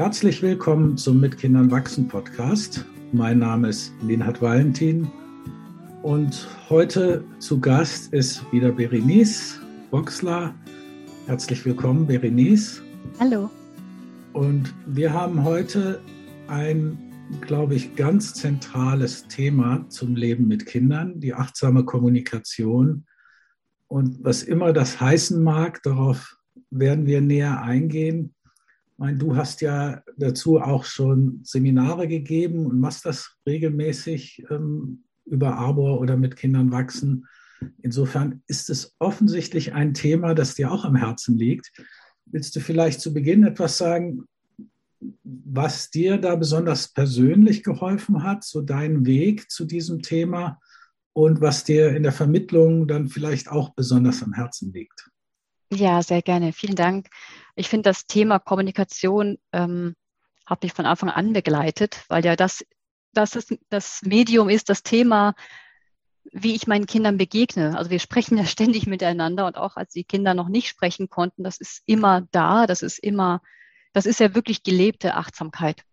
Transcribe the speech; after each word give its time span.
Herzlich 0.00 0.40
willkommen 0.40 0.96
zum 0.96 1.20
Mit 1.20 1.36
Kindern 1.36 1.70
wachsen 1.70 2.08
Podcast. 2.08 2.86
Mein 3.12 3.40
Name 3.40 3.68
ist 3.68 3.92
Linhard 4.00 4.40
Valentin 4.40 5.06
und 6.02 6.48
heute 6.70 7.22
zu 7.38 7.60
Gast 7.60 8.10
ist 8.14 8.50
wieder 8.50 8.72
Berenice 8.72 9.60
Boxler. 9.90 10.54
Herzlich 11.26 11.66
willkommen, 11.66 12.06
Berenice. 12.06 12.80
Hallo. 13.18 13.50
Und 14.32 14.72
wir 14.86 15.12
haben 15.12 15.44
heute 15.44 16.00
ein, 16.48 16.96
glaube 17.42 17.74
ich, 17.74 17.94
ganz 17.94 18.32
zentrales 18.32 19.28
Thema 19.28 19.84
zum 19.90 20.16
Leben 20.16 20.48
mit 20.48 20.64
Kindern, 20.64 21.20
die 21.20 21.34
achtsame 21.34 21.84
Kommunikation. 21.84 23.04
Und 23.86 24.24
was 24.24 24.44
immer 24.44 24.72
das 24.72 24.98
heißen 24.98 25.42
mag, 25.42 25.82
darauf 25.82 26.38
werden 26.70 27.04
wir 27.04 27.20
näher 27.20 27.60
eingehen 27.60 28.34
meine, 29.00 29.16
du 29.16 29.34
hast 29.34 29.62
ja 29.62 30.02
dazu 30.18 30.60
auch 30.60 30.84
schon 30.84 31.40
Seminare 31.42 32.06
gegeben 32.06 32.66
und 32.66 32.78
machst 32.78 33.06
das 33.06 33.38
regelmäßig 33.46 34.44
ähm, 34.50 35.04
über 35.24 35.56
Arbor 35.56 36.00
oder 36.00 36.18
mit 36.18 36.36
Kindern 36.36 36.70
wachsen. 36.70 37.26
Insofern 37.82 38.42
ist 38.46 38.68
es 38.68 38.94
offensichtlich 38.98 39.72
ein 39.72 39.94
Thema, 39.94 40.34
das 40.34 40.54
dir 40.54 40.70
auch 40.70 40.84
am 40.84 40.96
Herzen 40.96 41.38
liegt. 41.38 41.72
Willst 42.26 42.54
du 42.54 42.60
vielleicht 42.60 43.00
zu 43.00 43.14
Beginn 43.14 43.44
etwas 43.44 43.78
sagen, 43.78 44.24
was 45.24 45.90
dir 45.90 46.18
da 46.18 46.36
besonders 46.36 46.92
persönlich 46.92 47.62
geholfen 47.62 48.22
hat, 48.22 48.44
so 48.44 48.60
dein 48.60 49.06
Weg 49.06 49.50
zu 49.50 49.64
diesem 49.64 50.02
Thema 50.02 50.60
und 51.14 51.40
was 51.40 51.64
dir 51.64 51.96
in 51.96 52.02
der 52.02 52.12
Vermittlung 52.12 52.86
dann 52.86 53.08
vielleicht 53.08 53.48
auch 53.48 53.70
besonders 53.70 54.22
am 54.22 54.34
Herzen 54.34 54.74
liegt? 54.74 55.10
Ja, 55.72 56.02
sehr 56.02 56.20
gerne. 56.20 56.52
Vielen 56.52 56.74
Dank. 56.74 57.08
Ich 57.60 57.68
finde, 57.68 57.90
das 57.90 58.06
Thema 58.06 58.38
Kommunikation 58.38 59.36
ähm, 59.52 59.94
hat 60.46 60.62
mich 60.62 60.72
von 60.72 60.86
Anfang 60.86 61.10
an 61.10 61.34
begleitet, 61.34 62.04
weil 62.08 62.24
ja 62.24 62.34
das, 62.34 62.64
das, 63.12 63.36
ist, 63.36 63.54
das 63.68 64.00
Medium 64.02 64.48
ist, 64.48 64.70
das 64.70 64.82
Thema, 64.82 65.34
wie 66.32 66.54
ich 66.54 66.66
meinen 66.66 66.86
Kindern 66.86 67.18
begegne. 67.18 67.76
Also 67.76 67.90
wir 67.90 67.98
sprechen 67.98 68.38
ja 68.38 68.44
ständig 68.46 68.86
miteinander 68.86 69.46
und 69.46 69.58
auch 69.58 69.76
als 69.76 69.92
die 69.92 70.04
Kinder 70.04 70.32
noch 70.32 70.48
nicht 70.48 70.68
sprechen 70.68 71.10
konnten, 71.10 71.44
das 71.44 71.58
ist 71.58 71.82
immer 71.84 72.26
da, 72.30 72.66
das 72.66 72.80
ist 72.80 72.98
immer, 72.98 73.42
das 73.92 74.06
ist 74.06 74.20
ja 74.20 74.34
wirklich 74.34 74.62
gelebte 74.62 75.14
Achtsamkeit. 75.14 75.84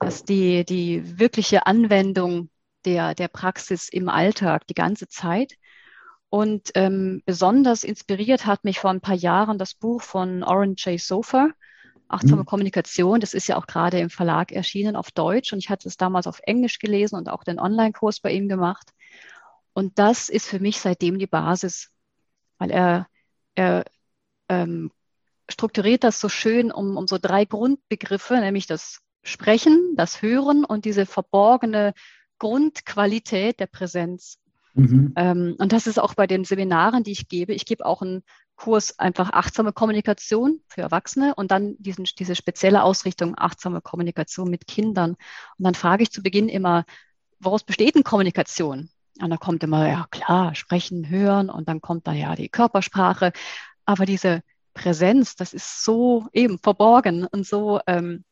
Dass 0.00 0.24
die, 0.24 0.64
die 0.64 1.20
wirkliche 1.20 1.66
Anwendung 1.66 2.50
der, 2.84 3.14
der 3.14 3.28
Praxis 3.28 3.88
im 3.88 4.08
Alltag 4.08 4.66
die 4.66 4.74
ganze 4.74 5.06
Zeit. 5.06 5.54
Und 6.30 6.70
ähm, 6.76 7.22
besonders 7.26 7.82
inspiriert 7.82 8.46
hat 8.46 8.64
mich 8.64 8.78
vor 8.78 8.90
ein 8.90 9.00
paar 9.00 9.16
Jahren 9.16 9.58
das 9.58 9.74
Buch 9.74 10.00
von 10.00 10.44
Oren 10.44 10.76
J. 10.76 10.98
Sofer, 11.00 11.50
Achtsame 12.06 12.42
mhm. 12.42 12.46
Kommunikation. 12.46 13.20
Das 13.20 13.34
ist 13.34 13.48
ja 13.48 13.56
auch 13.56 13.66
gerade 13.66 13.98
im 13.98 14.10
Verlag 14.10 14.52
erschienen 14.52 14.96
auf 14.96 15.10
Deutsch 15.10 15.52
und 15.52 15.58
ich 15.58 15.70
hatte 15.70 15.88
es 15.88 15.96
damals 15.96 16.26
auf 16.26 16.40
Englisch 16.44 16.78
gelesen 16.78 17.16
und 17.16 17.28
auch 17.28 17.44
den 17.44 17.58
Online-Kurs 17.58 18.20
bei 18.20 18.32
ihm 18.32 18.48
gemacht. 18.48 18.90
Und 19.72 19.98
das 19.98 20.28
ist 20.28 20.48
für 20.48 20.60
mich 20.60 20.80
seitdem 20.80 21.18
die 21.18 21.26
Basis, 21.26 21.90
weil 22.58 22.70
er, 22.70 23.08
er 23.54 23.84
ähm, 24.48 24.90
strukturiert 25.48 26.04
das 26.04 26.20
so 26.20 26.28
schön 26.28 26.72
um, 26.72 26.96
um 26.96 27.06
so 27.06 27.18
drei 27.18 27.44
Grundbegriffe, 27.44 28.34
nämlich 28.34 28.66
das 28.66 29.00
Sprechen, 29.22 29.94
das 29.96 30.22
Hören 30.22 30.64
und 30.64 30.84
diese 30.84 31.06
verborgene 31.06 31.94
Grundqualität 32.38 33.60
der 33.60 33.66
Präsenz. 33.66 34.39
Mhm. 34.74 35.12
Ähm, 35.16 35.56
und 35.58 35.72
das 35.72 35.86
ist 35.86 35.98
auch 35.98 36.14
bei 36.14 36.26
den 36.26 36.44
Seminaren, 36.44 37.02
die 37.02 37.12
ich 37.12 37.28
gebe. 37.28 37.52
Ich 37.52 37.66
gebe 37.66 37.84
auch 37.84 38.02
einen 38.02 38.22
Kurs 38.56 38.98
einfach 38.98 39.32
achtsame 39.32 39.72
Kommunikation 39.72 40.60
für 40.68 40.82
Erwachsene 40.82 41.34
und 41.34 41.50
dann 41.50 41.76
diesen, 41.78 42.04
diese 42.18 42.36
spezielle 42.36 42.82
Ausrichtung 42.82 43.34
achtsame 43.36 43.80
Kommunikation 43.80 44.50
mit 44.50 44.66
Kindern. 44.66 45.12
Und 45.58 45.64
dann 45.64 45.74
frage 45.74 46.02
ich 46.02 46.10
zu 46.10 46.22
Beginn 46.22 46.48
immer, 46.48 46.84
woraus 47.38 47.64
besteht 47.64 47.94
denn 47.94 48.04
Kommunikation? 48.04 48.90
Und 49.20 49.30
da 49.30 49.36
kommt 49.36 49.62
immer, 49.64 49.88
ja 49.88 50.06
klar, 50.10 50.54
sprechen, 50.54 51.08
hören 51.08 51.50
und 51.50 51.68
dann 51.68 51.80
kommt 51.80 52.06
da 52.06 52.12
ja 52.12 52.34
die 52.36 52.48
Körpersprache. 52.48 53.32
Aber 53.84 54.06
diese 54.06 54.42
Präsenz, 54.74 55.36
das 55.36 55.52
ist 55.52 55.84
so 55.84 56.28
eben 56.32 56.58
verborgen 56.58 57.26
und 57.26 57.46
so, 57.46 57.80
ähm, 57.86 58.24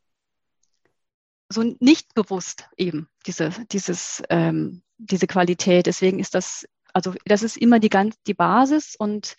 so 1.49 1.63
nicht 1.81 2.15
bewusst 2.15 2.69
eben, 2.77 3.09
diese, 3.27 3.51
dieses, 3.73 4.23
ähm, 4.29 4.83
diese 4.99 5.27
Qualität. 5.27 5.87
Deswegen 5.87 6.19
ist 6.19 6.35
das, 6.35 6.67
also 6.93 7.15
das 7.25 7.43
ist 7.43 7.57
immer 7.57 7.81
die 7.81 7.89
ganz 7.89 8.17
die 8.27 8.35
Basis 8.35 8.97
und 8.97 9.37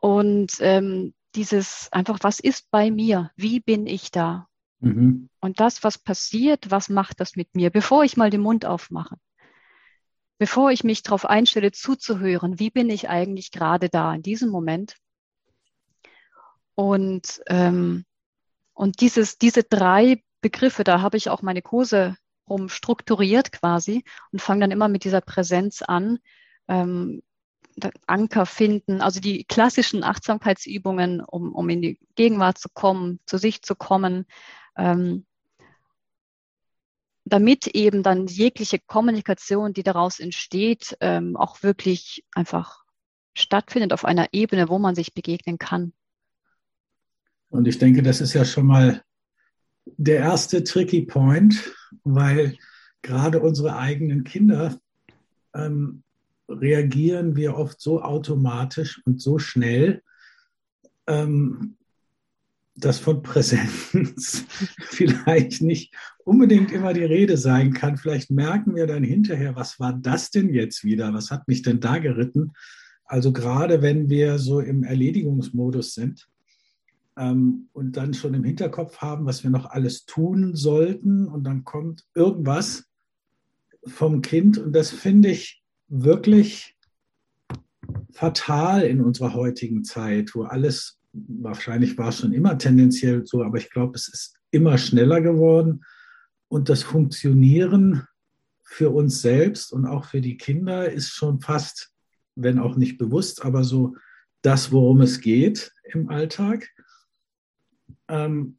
und 0.00 0.52
ähm, 0.60 1.12
dieses 1.34 1.88
einfach, 1.92 2.18
was 2.22 2.40
ist 2.40 2.70
bei 2.70 2.90
mir? 2.90 3.30
Wie 3.36 3.60
bin 3.60 3.86
ich 3.86 4.10
da? 4.10 4.48
Mhm. 4.80 5.28
Und 5.40 5.60
das, 5.60 5.84
was 5.84 5.98
passiert, 5.98 6.70
was 6.70 6.88
macht 6.88 7.20
das 7.20 7.36
mit 7.36 7.54
mir, 7.54 7.70
bevor 7.70 8.04
ich 8.04 8.16
mal 8.16 8.30
den 8.30 8.40
Mund 8.40 8.64
aufmache? 8.64 9.16
Bevor 10.38 10.70
ich 10.70 10.84
mich 10.84 11.02
darauf 11.02 11.24
einstelle, 11.26 11.72
zuzuhören, 11.72 12.60
wie 12.60 12.70
bin 12.70 12.90
ich 12.90 13.08
eigentlich 13.08 13.50
gerade 13.50 13.88
da 13.88 14.14
in 14.14 14.22
diesem 14.22 14.50
Moment? 14.50 14.96
Und, 16.76 17.40
ähm, 17.48 18.04
und 18.72 19.00
dieses, 19.00 19.36
diese 19.36 19.64
drei 19.64 20.22
Begriffe, 20.40 20.84
da 20.84 21.00
habe 21.00 21.16
ich 21.16 21.30
auch 21.30 21.42
meine 21.42 21.62
Kurse 21.62 22.16
rum 22.48 22.68
strukturiert 22.68 23.52
quasi 23.52 24.04
und 24.32 24.40
fange 24.40 24.62
dann 24.62 24.70
immer 24.70 24.88
mit 24.88 25.04
dieser 25.04 25.20
Präsenz 25.20 25.82
an. 25.82 26.18
Ähm, 26.66 27.22
Anker 28.06 28.46
finden, 28.46 29.00
also 29.00 29.20
die 29.20 29.44
klassischen 29.44 30.02
Achtsamkeitsübungen, 30.02 31.20
um, 31.20 31.54
um 31.54 31.68
in 31.68 31.82
die 31.82 32.00
Gegenwart 32.16 32.58
zu 32.58 32.68
kommen, 32.68 33.20
zu 33.24 33.38
sich 33.38 33.62
zu 33.62 33.76
kommen, 33.76 34.26
ähm, 34.76 35.26
damit 37.24 37.68
eben 37.68 38.02
dann 38.02 38.26
jegliche 38.26 38.78
Kommunikation, 38.78 39.74
die 39.74 39.82
daraus 39.82 40.18
entsteht, 40.18 40.96
ähm, 41.00 41.36
auch 41.36 41.62
wirklich 41.62 42.24
einfach 42.34 42.84
stattfindet 43.34 43.92
auf 43.92 44.04
einer 44.04 44.28
Ebene, 44.32 44.68
wo 44.68 44.78
man 44.78 44.94
sich 44.94 45.14
begegnen 45.14 45.58
kann. 45.58 45.92
Und 47.50 47.68
ich 47.68 47.78
denke, 47.78 48.02
das 48.02 48.20
ist 48.20 48.32
ja 48.32 48.44
schon 48.44 48.66
mal 48.66 49.02
der 49.96 50.18
erste 50.18 50.64
Tricky 50.64 51.02
Point, 51.02 51.72
weil 52.04 52.56
gerade 53.02 53.40
unsere 53.40 53.76
eigenen 53.76 54.24
Kinder 54.24 54.78
ähm, 55.54 56.02
reagieren 56.48 57.36
wir 57.36 57.56
oft 57.56 57.80
so 57.80 58.02
automatisch 58.02 59.02
und 59.04 59.20
so 59.20 59.38
schnell, 59.38 60.02
ähm, 61.06 61.76
dass 62.74 63.00
von 63.00 63.22
Präsenz 63.22 64.44
vielleicht 64.90 65.62
nicht 65.62 65.94
unbedingt 66.24 66.70
immer 66.70 66.92
die 66.92 67.04
Rede 67.04 67.36
sein 67.36 67.72
kann. 67.72 67.96
Vielleicht 67.96 68.30
merken 68.30 68.74
wir 68.76 68.86
dann 68.86 69.02
hinterher, 69.02 69.56
was 69.56 69.80
war 69.80 69.92
das 69.92 70.30
denn 70.30 70.54
jetzt 70.54 70.84
wieder? 70.84 71.12
Was 71.12 71.30
hat 71.30 71.48
mich 71.48 71.62
denn 71.62 71.80
da 71.80 71.98
geritten? 71.98 72.52
Also 73.04 73.32
gerade 73.32 73.82
wenn 73.82 74.08
wir 74.08 74.38
so 74.38 74.60
im 74.60 74.84
Erledigungsmodus 74.84 75.94
sind, 75.94 76.28
ähm, 77.18 77.68
und 77.72 77.96
dann 77.96 78.14
schon 78.14 78.34
im 78.34 78.44
Hinterkopf 78.44 78.98
haben, 78.98 79.26
was 79.26 79.42
wir 79.42 79.50
noch 79.50 79.66
alles 79.66 80.06
tun 80.06 80.54
sollten. 80.54 81.26
Und 81.26 81.44
dann 81.44 81.64
kommt 81.64 82.04
irgendwas 82.14 82.84
vom 83.84 84.22
Kind. 84.22 84.58
Und 84.58 84.72
das 84.72 84.90
finde 84.90 85.30
ich 85.30 85.62
wirklich 85.88 86.76
fatal 88.12 88.82
in 88.82 89.00
unserer 89.00 89.34
heutigen 89.34 89.84
Zeit, 89.84 90.34
wo 90.34 90.44
alles, 90.44 90.98
wahrscheinlich 91.12 91.98
war 91.98 92.08
es 92.08 92.18
schon 92.18 92.32
immer 92.32 92.58
tendenziell 92.58 93.26
so, 93.26 93.42
aber 93.42 93.58
ich 93.58 93.70
glaube, 93.70 93.94
es 93.96 94.08
ist 94.08 94.36
immer 94.50 94.78
schneller 94.78 95.20
geworden. 95.20 95.84
Und 96.48 96.68
das 96.68 96.82
Funktionieren 96.82 98.06
für 98.62 98.90
uns 98.90 99.22
selbst 99.22 99.72
und 99.72 99.86
auch 99.86 100.04
für 100.04 100.20
die 100.20 100.36
Kinder 100.36 100.90
ist 100.90 101.10
schon 101.10 101.40
fast, 101.40 101.90
wenn 102.36 102.58
auch 102.58 102.76
nicht 102.76 102.98
bewusst, 102.98 103.44
aber 103.44 103.64
so 103.64 103.96
das, 104.42 104.72
worum 104.72 105.00
es 105.00 105.20
geht 105.20 105.72
im 105.84 106.10
Alltag. 106.10 106.68
Ähm, 108.08 108.58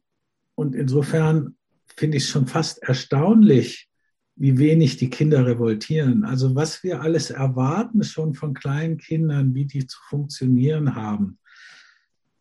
und 0.54 0.74
insofern 0.74 1.56
finde 1.96 2.16
ich 2.16 2.24
es 2.24 2.30
schon 2.30 2.46
fast 2.46 2.82
erstaunlich, 2.82 3.88
wie 4.36 4.58
wenig 4.58 4.96
die 4.96 5.10
Kinder 5.10 5.44
revoltieren. 5.46 6.24
Also 6.24 6.54
was 6.54 6.82
wir 6.82 7.02
alles 7.02 7.30
erwarten 7.30 8.02
schon 8.04 8.34
von 8.34 8.54
kleinen 8.54 8.96
Kindern, 8.96 9.54
wie 9.54 9.66
die 9.66 9.86
zu 9.86 9.98
funktionieren 10.08 10.94
haben, 10.94 11.38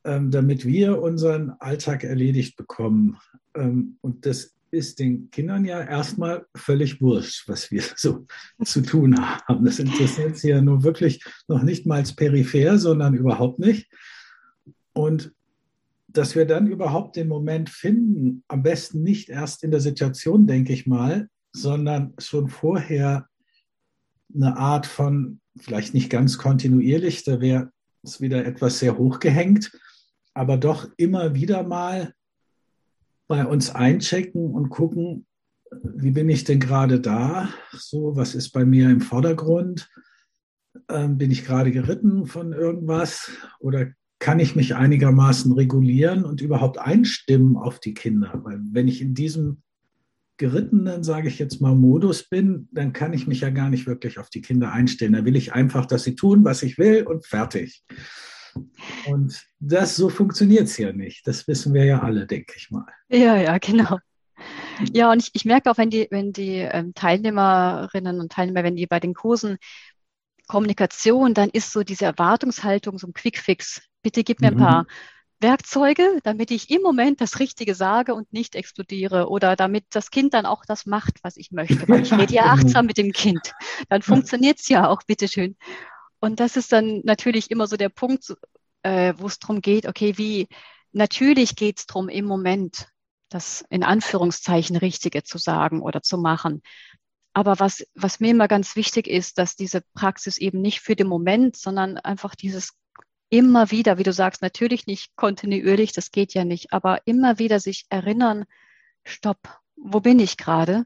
ähm, 0.06 0.32
damit 0.32 0.66
wir 0.66 1.02
unseren 1.02 1.52
Alltag 1.60 2.06
erledigt 2.06 2.56
bekommen. 2.56 3.18
Ähm, 3.54 3.98
und 4.02 4.26
das 4.26 4.56
ist 4.72 5.00
den 5.00 5.30
Kindern 5.32 5.66
ja 5.66 5.82
erstmal 5.82 6.46
völlig 6.56 7.02
wurscht, 7.02 7.48
was 7.48 7.70
wir 7.72 7.84
so 7.96 8.28
zu 8.64 8.82
tun 8.82 9.20
haben. 9.20 9.66
Das 9.66 9.80
interessiert 9.80 10.38
sie 10.38 10.50
ja 10.50 10.62
nur 10.62 10.84
wirklich 10.84 11.24
noch 11.48 11.64
nicht 11.64 11.86
mal 11.86 12.04
peripher, 12.04 12.78
sondern 12.78 13.14
überhaupt 13.14 13.60
nicht. 13.60 13.92
Und 14.94 15.34
dass 16.12 16.36
wir 16.36 16.46
dann 16.46 16.68
überhaupt 16.68 17.16
den 17.16 17.28
Moment 17.28 17.70
finden, 17.70 18.44
am 18.48 18.64
besten 18.64 19.04
nicht 19.04 19.30
erst 19.30 19.64
in 19.64 19.72
der 19.72 19.80
Situation, 19.80 20.48
denke 20.48 20.74
ich 20.74 20.88
mal, 20.88 21.30
sondern 21.54 22.14
schon 22.18 22.50
vorher 22.50 23.28
eine 24.34 24.58
Art 24.58 24.86
von, 24.86 25.40
vielleicht 25.58 25.94
nicht 25.94 26.10
ganz 26.10 26.38
kontinuierlich, 26.38 27.24
da 27.24 27.42
wäre 27.42 27.72
es 28.04 28.22
wieder 28.22 28.46
etwas 28.46 28.80
sehr 28.80 28.98
hochgehängt, 28.98 29.72
aber 30.34 30.58
doch 30.58 30.88
immer 30.98 31.36
wieder 31.36 31.64
mal 31.64 32.14
bei 33.28 33.46
uns 33.46 33.70
einchecken 33.70 34.54
und 34.54 34.70
gucken, 34.70 35.26
wie 35.72 36.12
bin 36.12 36.30
ich 36.30 36.44
denn 36.44 36.60
gerade 36.60 37.00
da? 37.00 37.50
So, 37.72 38.16
was 38.16 38.34
ist 38.34 38.52
bei 38.52 38.66
mir 38.66 38.90
im 38.90 39.02
Vordergrund? 39.02 39.90
Ähm, 40.90 41.18
bin 41.18 41.30
ich 41.30 41.46
gerade 41.46 41.72
geritten 41.72 42.26
von 42.26 42.54
irgendwas? 42.54 43.32
Oder 43.60 43.92
kann 44.20 44.40
ich 44.40 44.56
mich 44.56 44.76
einigermaßen 44.76 45.52
regulieren 45.54 46.26
und 46.26 46.42
überhaupt 46.42 46.78
einstimmen 46.78 47.56
auf 47.56 47.80
die 47.80 47.94
Kinder? 47.94 48.42
Weil 48.44 48.60
wenn 48.72 48.88
ich 48.88 49.02
in 49.02 49.14
diesem 49.14 49.64
gerittenen, 50.38 51.04
sage 51.04 51.28
ich 51.28 51.40
jetzt 51.40 51.62
mal, 51.62 51.76
Modus 51.76 52.28
bin, 52.28 52.70
dann 52.72 52.94
kann 52.94 53.14
ich 53.14 53.28
mich 53.28 53.42
ja 53.42 53.50
gar 53.50 53.70
nicht 53.70 53.88
wirklich 53.88 54.20
auf 54.20 54.30
die 54.30 54.42
Kinder 54.42 54.72
einstellen. 54.72 55.14
Da 55.14 55.26
will 55.26 55.36
ich 55.36 55.54
einfach, 55.54 55.86
dass 55.86 56.04
sie 56.04 56.16
tun, 56.16 56.44
was 56.44 56.64
ich 56.64 56.78
will 56.78 57.04
und 57.04 57.26
fertig. 57.26 57.84
Und 59.06 59.46
das 59.60 59.96
so 59.96 60.10
funktioniert 60.10 60.64
es 60.64 60.78
ja 60.78 60.92
nicht. 60.92 61.28
Das 61.28 61.48
wissen 61.48 61.74
wir 61.74 61.86
ja 61.86 62.02
alle, 62.02 62.26
denke 62.26 62.54
ich 62.56 62.72
mal. 62.72 62.88
Ja, 63.10 63.36
ja, 63.36 63.58
genau. 63.58 64.00
Ja, 64.94 65.12
und 65.12 65.22
ich, 65.22 65.32
ich 65.34 65.46
merke 65.46 65.70
auch, 65.70 65.78
wenn 65.78 65.90
die, 65.90 66.08
wenn 66.10 66.32
die 66.32 66.60
ähm, 66.60 66.94
Teilnehmerinnen 66.94 68.20
und 68.22 68.32
Teilnehmer, 68.32 68.64
wenn 68.64 68.78
die 68.78 68.88
bei 68.88 69.02
den 69.02 69.14
Kursen 69.14 69.58
Kommunikation, 70.48 71.34
dann 71.34 71.50
ist 71.50 71.72
so 71.72 71.84
diese 71.84 72.06
Erwartungshaltung 72.06 72.98
so 72.98 73.08
ein 73.08 73.14
Quickfix. 73.14 73.82
Bitte 74.02 74.24
gib 74.24 74.42
mir 74.42 74.48
ein 74.48 74.58
paar 74.58 74.84
mhm. 74.84 74.88
Werkzeuge, 75.42 76.20
damit 76.24 76.52
ich 76.52 76.70
im 76.70 76.82
Moment 76.82 77.22
das 77.22 77.40
Richtige 77.40 77.74
sage 77.74 78.14
und 78.14 78.32
nicht 78.34 78.56
explodiere 78.56 79.30
oder 79.30 79.56
damit 79.56 79.86
das 79.92 80.12
Kind 80.12 80.34
dann 80.34 80.46
auch 80.46 80.66
das 80.66 80.86
macht, 80.86 81.24
was 81.24 81.38
ich 81.38 81.52
möchte. 81.52 81.88
Weil 81.88 82.02
ich 82.02 82.12
rede 82.12 82.34
ja 82.34 82.44
genau. 82.44 82.54
achtsam 82.56 82.86
mit 82.86 82.98
dem 82.98 83.12
Kind. 83.12 83.54
Dann 83.88 84.02
funktioniert 84.02 84.60
es 84.60 84.68
ja 84.68 84.88
auch, 84.90 85.04
bitteschön. 85.04 85.56
Und 86.20 86.40
das 86.40 86.58
ist 86.58 86.72
dann 86.72 87.02
natürlich 87.04 87.52
immer 87.52 87.68
so 87.68 87.78
der 87.78 87.90
Punkt, 87.90 88.34
äh, 88.84 89.14
wo 89.18 89.28
es 89.28 89.40
darum 89.40 89.62
geht, 89.62 89.88
okay, 89.88 90.18
wie 90.18 90.48
natürlich 90.92 91.56
geht 91.56 91.80
es 91.80 91.86
darum, 91.86 92.10
im 92.10 92.26
Moment 92.26 92.88
das 93.30 93.64
in 93.70 93.84
Anführungszeichen 93.84 94.76
Richtige 94.76 95.24
zu 95.24 95.38
sagen 95.38 95.82
oder 95.82 96.02
zu 96.02 96.18
machen. 96.18 96.62
Aber 97.34 97.60
was, 97.60 97.86
was 97.94 98.20
mir 98.20 98.32
immer 98.32 98.48
ganz 98.48 98.76
wichtig 98.76 99.08
ist, 99.08 99.38
dass 99.38 99.56
diese 99.56 99.82
Praxis 99.94 100.38
eben 100.38 100.62
nicht 100.62 100.82
für 100.82 100.96
den 100.96 101.08
Moment, 101.08 101.56
sondern 101.56 101.98
einfach 101.98 102.36
dieses 102.36 102.74
immer 103.30 103.72
wieder, 103.72 103.98
wie 103.98 104.04
du 104.04 104.14
sagst, 104.14 104.42
natürlich 104.42 104.88
nicht 104.88 105.16
kontinuierlich, 105.16 105.92
das 105.92 106.12
geht 106.12 106.34
ja 106.34 106.46
nicht, 106.46 106.74
aber 106.74 107.02
immer 107.06 107.40
wieder 107.40 107.60
sich 107.60 107.86
erinnern, 107.90 108.46
stopp, 109.04 109.60
wo 109.76 110.00
bin 110.00 110.20
ich 110.20 110.38
gerade? 110.38 110.86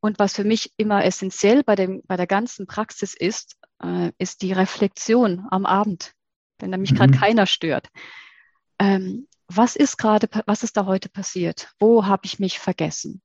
Und 0.00 0.18
was 0.18 0.34
für 0.34 0.44
mich 0.44 0.72
immer 0.76 1.04
essentiell 1.04 1.62
bei, 1.62 1.74
dem, 1.74 2.02
bei 2.06 2.16
der 2.16 2.26
ganzen 2.26 2.66
Praxis 2.66 3.14
ist, 3.14 3.56
äh, 3.82 4.12
ist 4.18 4.42
die 4.42 4.52
Reflexion 4.52 5.46
am 5.50 5.66
Abend, 5.66 6.12
wenn 6.58 6.70
da 6.70 6.78
mich 6.78 6.92
mhm. 6.92 6.96
gerade 6.96 7.18
keiner 7.18 7.46
stört. 7.46 7.88
Ähm, 8.78 9.26
was 9.48 9.76
ist 9.76 9.96
gerade, 9.96 10.28
was 10.46 10.62
ist 10.62 10.76
da 10.76 10.86
heute 10.86 11.08
passiert? 11.08 11.72
Wo 11.78 12.06
habe 12.06 12.22
ich 12.24 12.38
mich 12.38 12.58
vergessen? 12.58 13.22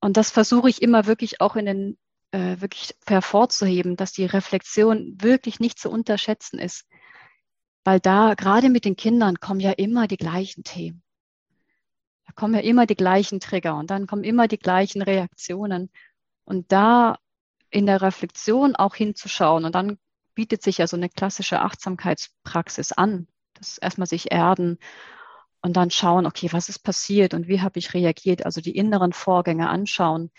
Und 0.00 0.16
das 0.16 0.30
versuche 0.30 0.68
ich 0.68 0.82
immer 0.82 1.06
wirklich 1.06 1.40
auch 1.40 1.56
in 1.56 1.66
den, 1.66 1.98
äh, 2.30 2.60
wirklich 2.60 2.94
hervorzuheben, 3.06 3.96
dass 3.96 4.12
die 4.12 4.26
Reflexion 4.26 5.16
wirklich 5.20 5.58
nicht 5.58 5.78
zu 5.78 5.90
unterschätzen 5.90 6.58
ist. 6.58 6.86
Weil 7.88 8.00
da, 8.00 8.34
gerade 8.34 8.68
mit 8.68 8.84
den 8.84 8.96
Kindern, 8.96 9.40
kommen 9.40 9.60
ja 9.60 9.70
immer 9.70 10.06
die 10.08 10.18
gleichen 10.18 10.62
Themen. 10.62 11.02
Da 12.26 12.34
kommen 12.34 12.52
ja 12.52 12.60
immer 12.60 12.84
die 12.84 12.96
gleichen 12.96 13.40
Trigger 13.40 13.76
und 13.76 13.90
dann 13.90 14.06
kommen 14.06 14.24
immer 14.24 14.46
die 14.46 14.58
gleichen 14.58 15.00
Reaktionen. 15.00 15.88
Und 16.44 16.70
da 16.70 17.16
in 17.70 17.86
der 17.86 18.02
Reflexion 18.02 18.76
auch 18.76 18.94
hinzuschauen 18.94 19.64
und 19.64 19.74
dann 19.74 19.96
bietet 20.34 20.62
sich 20.62 20.76
ja 20.76 20.86
so 20.86 20.98
eine 20.98 21.08
klassische 21.08 21.62
Achtsamkeitspraxis 21.62 22.92
an. 22.92 23.26
Das 23.54 23.78
erstmal 23.78 24.06
sich 24.06 24.32
erden 24.32 24.76
und 25.62 25.78
dann 25.78 25.90
schauen, 25.90 26.26
okay, 26.26 26.50
was 26.52 26.68
ist 26.68 26.80
passiert 26.80 27.32
und 27.32 27.48
wie 27.48 27.62
habe 27.62 27.78
ich 27.78 27.94
reagiert, 27.94 28.44
also 28.44 28.60
die 28.60 28.76
inneren 28.76 29.14
Vorgänge 29.14 29.70
anschauen 29.70 30.30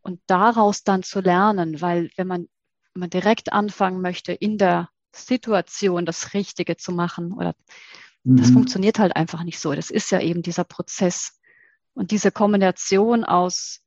und 0.00 0.22
daraus 0.28 0.82
dann 0.82 1.02
zu 1.02 1.20
lernen, 1.20 1.82
weil 1.82 2.08
wenn 2.16 2.26
man, 2.26 2.48
wenn 2.94 3.00
man 3.00 3.10
direkt 3.10 3.52
anfangen 3.52 4.00
möchte, 4.00 4.32
in 4.32 4.56
der 4.56 4.88
Situation 5.18 6.06
das 6.06 6.34
Richtige 6.34 6.76
zu 6.76 6.92
machen 6.92 7.32
oder 7.32 7.54
mhm. 8.24 8.36
das 8.36 8.50
funktioniert 8.50 8.98
halt 8.98 9.16
einfach 9.16 9.42
nicht 9.42 9.58
so. 9.58 9.74
Das 9.74 9.90
ist 9.90 10.10
ja 10.10 10.20
eben 10.20 10.42
dieser 10.42 10.64
Prozess 10.64 11.40
und 11.94 12.10
diese 12.10 12.30
Kombination 12.30 13.24
aus 13.24 13.80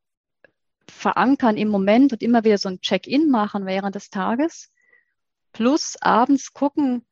verankern 0.89 1.57
im 1.57 1.69
Moment 1.69 2.13
und 2.13 2.23
immer 2.23 2.43
wieder 2.43 2.57
so 2.57 2.69
ein 2.69 2.81
Check-in 2.81 3.29
machen 3.29 3.65
während 3.65 3.95
des 3.95 4.09
Tages 4.09 4.71
plus 5.51 5.95
abends 6.01 6.53
gucken, 6.53 7.05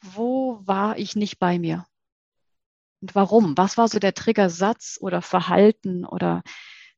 wo 0.00 0.60
war 0.64 0.98
ich 0.98 1.16
nicht 1.16 1.38
bei 1.38 1.58
mir? 1.58 1.86
Und 3.00 3.14
warum? 3.14 3.56
Was 3.56 3.76
war 3.76 3.88
so 3.88 3.98
der 3.98 4.14
Triggersatz 4.14 4.98
oder 5.00 5.22
Verhalten 5.22 6.04
oder 6.04 6.42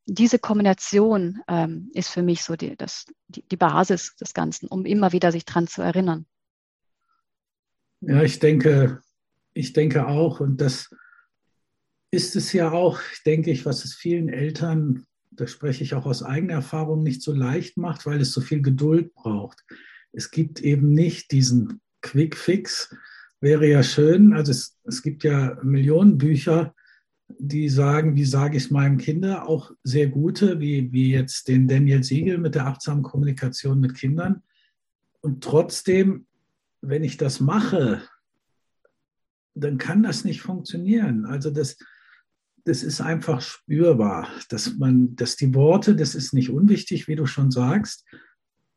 diese 0.07 0.39
Kombination 0.39 1.41
ähm, 1.47 1.91
ist 1.95 2.09
für 2.09 2.23
mich 2.23 2.43
so 2.43 2.57
die, 2.57 2.77
das, 2.77 3.07
die, 3.29 3.47
die 3.47 3.57
Basis 3.57 4.17
des 4.17 4.35
Ganzen, 4.35 4.67
um 4.67 4.85
immer 4.85 5.13
wieder 5.13 5.31
sich 5.31 5.45
dran 5.45 5.69
zu 5.69 5.83
erinnern. 5.83 6.27
Ja, 8.01 8.23
ich 8.23 8.39
denke, 8.39 9.03
ich 9.53 9.73
denke 9.73 10.07
auch, 10.07 10.41
und 10.41 10.61
das 10.61 10.91
ist 12.11 12.35
es 12.35 12.53
ja 12.53 12.73
auch, 12.73 13.01
denke 13.27 13.51
ich, 13.51 13.67
was 13.67 13.85
es 13.85 13.95
vielen 13.95 14.29
Eltern, 14.29 15.05
da 15.31 15.47
spreche 15.47 15.85
ich 15.85 15.95
auch 15.95 16.07
aus 16.07 16.23
eigener 16.23 16.55
Erfahrung, 16.55 17.03
nicht 17.03 17.23
so 17.23 17.33
leicht 17.33 17.77
macht, 17.77 18.07
weil 18.07 18.21
es 18.21 18.33
so 18.33 18.41
viel 18.41 18.63
Geduld 18.63 19.15
braucht. 19.15 19.65
Es 20.13 20.31
gibt 20.31 20.61
eben 20.61 20.93
nicht 20.93 21.31
diesen 21.31 21.81
Quick 22.01 22.37
Fix, 22.37 22.95
wäre 23.41 23.67
ja 23.69 23.83
schön. 23.83 24.33
Also 24.33 24.51
es, 24.51 24.79
es 24.85 25.03
gibt 25.03 25.23
ja 25.23 25.59
Millionen 25.63 26.19
Bücher, 26.19 26.75
die 27.39 27.69
sagen, 27.69 28.17
wie 28.17 28.25
sage 28.25 28.57
ich 28.57 28.65
es 28.65 28.71
meinem 28.71 28.99
Kinder, 28.99 29.49
auch 29.49 29.71
sehr 29.85 30.09
gute, 30.09 30.59
wie, 30.59 30.93
wie 30.93 31.13
jetzt 31.13 31.47
den 31.49 31.69
Daniel 31.69 32.03
Siegel 32.03 32.39
mit 32.39 32.55
der 32.55 32.67
achtsamen 32.67 33.03
Kommunikation 33.03 33.79
mit 33.79 33.95
Kindern. 33.95 34.43
Und 35.21 35.45
trotzdem, 35.45 36.27
wenn 36.83 37.05
ich 37.05 37.17
das 37.17 37.41
mache, 37.41 38.03
dann 39.55 39.79
kann 39.79 40.03
das 40.03 40.25
nicht 40.25 40.41
funktionieren. 40.41 41.27
Also 41.27 41.51
das, 41.51 41.77
das 42.65 42.83
ist 42.83 43.01
einfach 43.01 43.41
spürbar, 43.41 44.29
dass 44.49 44.77
man, 44.77 45.17
dass 45.17 45.37
die 45.37 45.55
Worte, 45.55 45.97
das 45.97 46.15
ist 46.15 46.33
nicht 46.33 46.51
unwichtig, 46.51 47.09
wie 47.09 47.17
du 47.17 47.27
schon 47.27 47.51
sagst, 47.51 48.07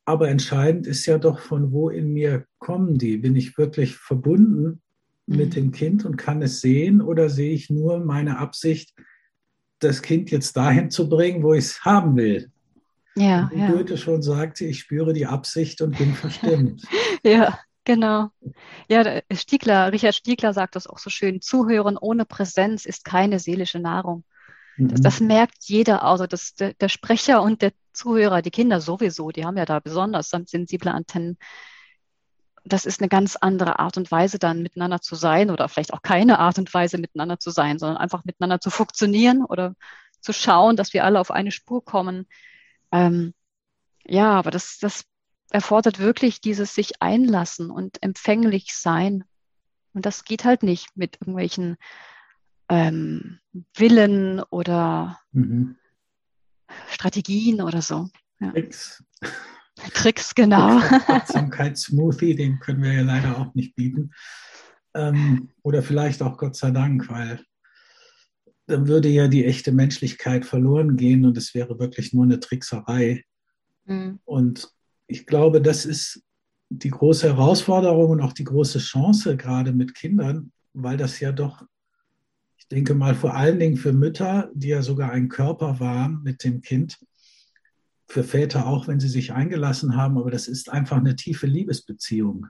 aber 0.05 0.29
entscheidend 0.29 0.85
ist 0.85 1.05
ja 1.05 1.17
doch, 1.17 1.39
von 1.39 1.71
wo 1.71 1.89
in 1.89 2.11
mir 2.11 2.45
kommen 2.59 2.97
die. 2.97 3.17
Bin 3.17 3.35
ich 3.35 3.57
wirklich 3.57 3.95
verbunden 3.95 4.81
mhm. 5.27 5.37
mit 5.37 5.55
dem 5.55 5.71
Kind 5.71 6.05
und 6.05 6.17
kann 6.17 6.41
es 6.41 6.59
sehen 6.59 7.01
oder 7.01 7.29
sehe 7.29 7.53
ich 7.53 7.69
nur 7.69 8.03
meine 8.03 8.37
Absicht, 8.37 8.93
das 9.79 10.01
Kind 10.01 10.31
jetzt 10.31 10.55
dahin 10.57 10.89
zu 10.89 11.09
bringen, 11.09 11.43
wo 11.43 11.53
ich 11.53 11.65
es 11.65 11.85
haben 11.85 12.15
will? 12.15 12.49
Ja, 13.15 13.49
Wie 13.53 13.59
ja. 13.59 13.71
Goethe 13.71 13.97
schon 13.97 14.21
sagte, 14.21 14.65
ich 14.65 14.79
spüre 14.79 15.13
die 15.13 15.27
Absicht 15.27 15.81
und 15.81 15.97
bin 15.97 16.13
verstimmt. 16.15 16.83
ja, 17.23 17.59
genau. 17.83 18.29
Ja, 18.87 19.21
Stiegler, 19.31 19.91
Richard 19.91 20.15
Stiegler 20.15 20.53
sagt 20.53 20.75
das 20.75 20.87
auch 20.87 20.99
so 20.99 21.09
schön. 21.09 21.41
Zuhören 21.41 21.97
ohne 21.97 22.25
Präsenz 22.25 22.85
ist 22.85 23.05
keine 23.05 23.39
seelische 23.39 23.79
Nahrung. 23.79 24.23
Das, 24.77 24.99
mhm. 24.99 25.03
das, 25.03 25.19
merkt 25.19 25.63
jeder, 25.65 26.03
also 26.03 26.25
das, 26.25 26.55
der, 26.55 26.73
der, 26.73 26.89
Sprecher 26.89 27.41
und 27.43 27.61
der 27.61 27.73
Zuhörer, 27.91 28.41
die 28.41 28.51
Kinder 28.51 28.81
sowieso, 28.81 29.29
die 29.29 29.45
haben 29.45 29.57
ja 29.57 29.65
da 29.65 29.79
besonders 29.79 30.29
sensible 30.29 30.91
Antennen. 30.91 31.37
Das 32.65 32.85
ist 32.85 33.01
eine 33.01 33.09
ganz 33.09 33.35
andere 33.35 33.77
Art 33.79 33.97
und 33.97 34.09
Weise, 34.09 34.39
dann 34.39 34.63
miteinander 34.63 35.01
zu 35.01 35.15
sein 35.15 35.51
oder 35.51 35.69
vielleicht 35.69 35.93
auch 35.93 36.01
keine 36.01 36.39
Art 36.39 36.57
und 36.57 36.73
Weise 36.73 36.97
miteinander 36.97 37.37
zu 37.39 37.51
sein, 37.51 37.77
sondern 37.77 37.97
einfach 37.97 38.23
miteinander 38.25 38.59
zu 38.59 38.69
funktionieren 38.69 39.43
oder 39.43 39.75
zu 40.21 40.33
schauen, 40.33 40.75
dass 40.75 40.93
wir 40.93 41.03
alle 41.03 41.19
auf 41.19 41.29
eine 41.29 41.51
Spur 41.51 41.83
kommen. 41.83 42.25
Ähm, 42.91 43.33
ja, 44.05 44.31
aber 44.31 44.49
das, 44.49 44.79
das 44.79 45.05
erfordert 45.53 45.99
wirklich 45.99 46.41
dieses 46.41 46.73
sich 46.73 47.01
einlassen 47.01 47.69
und 47.69 48.01
empfänglich 48.01 48.73
sein. 48.73 49.23
Und 49.93 50.05
das 50.05 50.25
geht 50.25 50.43
halt 50.43 50.63
nicht 50.63 50.87
mit 50.95 51.17
irgendwelchen 51.21 51.77
ähm, 52.69 53.39
Willen 53.75 54.41
oder 54.49 55.19
mhm. 55.31 55.77
Strategien 56.89 57.61
oder 57.61 57.83
so. 57.83 58.09
Ja. 58.39 58.51
Tricks. 58.51 59.03
Tricks, 59.93 60.33
genau. 60.33 60.79
Achtsamkeitssmoothie, 60.79 62.35
den 62.35 62.59
können 62.59 62.81
wir 62.81 62.93
ja 62.93 63.01
leider 63.01 63.37
auch 63.37 63.53
nicht 63.53 63.75
bieten. 63.75 64.11
Ähm, 64.95 65.51
oder 65.61 65.83
vielleicht 65.83 66.23
auch 66.23 66.37
Gott 66.37 66.55
sei 66.55 66.71
Dank, 66.71 67.09
weil 67.09 67.43
dann 68.65 68.87
würde 68.87 69.09
ja 69.09 69.27
die 69.27 69.45
echte 69.45 69.71
Menschlichkeit 69.71 70.45
verloren 70.45 70.95
gehen 70.97 71.25
und 71.25 71.37
es 71.37 71.53
wäre 71.53 71.77
wirklich 71.79 72.11
nur 72.11 72.23
eine 72.23 72.39
Trickserei. 72.39 73.23
Mhm. 73.85 74.19
Und 74.25 74.72
ich 75.13 75.25
glaube, 75.25 75.61
das 75.61 75.85
ist 75.85 76.23
die 76.69 76.89
große 76.89 77.27
Herausforderung 77.27 78.09
und 78.11 78.21
auch 78.21 78.33
die 78.33 78.43
große 78.43 78.79
Chance 78.79 79.37
gerade 79.37 79.71
mit 79.71 79.93
Kindern, 79.93 80.51
weil 80.73 80.97
das 80.97 81.19
ja 81.19 81.31
doch 81.31 81.65
ich 82.63 82.69
denke 82.69 82.95
mal 82.95 83.13
vor 83.13 83.35
allen 83.35 83.59
Dingen 83.59 83.75
für 83.75 83.91
Mütter, 83.91 84.49
die 84.53 84.69
ja 84.69 84.81
sogar 84.81 85.11
ein 85.11 85.27
Körper 85.27 85.81
waren 85.81 86.23
mit 86.23 86.45
dem 86.45 86.61
Kind, 86.61 86.97
für 88.07 88.23
Väter 88.23 88.67
auch, 88.67 88.87
wenn 88.87 89.01
sie 89.01 89.09
sich 89.09 89.33
eingelassen 89.33 89.97
haben, 89.97 90.17
aber 90.17 90.31
das 90.31 90.47
ist 90.47 90.69
einfach 90.69 90.97
eine 90.97 91.17
tiefe 91.17 91.45
Liebesbeziehung. 91.45 92.47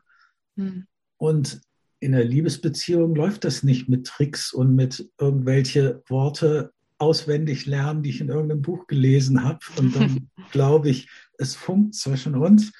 Mhm. 0.55 0.85
Und 1.17 1.61
in 1.99 2.11
der 2.11 2.25
Liebesbeziehung 2.25 3.15
läuft 3.15 3.43
das 3.43 3.63
nicht 3.63 3.89
mit 3.89 4.05
Tricks 4.05 4.53
und 4.53 4.75
mit 4.75 5.09
irgendwelche 5.19 6.03
Worte 6.07 6.72
auswendig 6.97 7.65
lernen, 7.65 8.03
die 8.03 8.09
ich 8.11 8.21
in 8.21 8.29
irgendeinem 8.29 8.61
Buch 8.61 8.87
gelesen 8.87 9.43
habe. 9.43 9.59
Und 9.77 9.95
dann 9.95 10.29
glaube 10.51 10.89
ich, 10.89 11.09
es 11.37 11.55
funkt 11.55 11.95
zwischen 11.95 12.35
uns. 12.35 12.71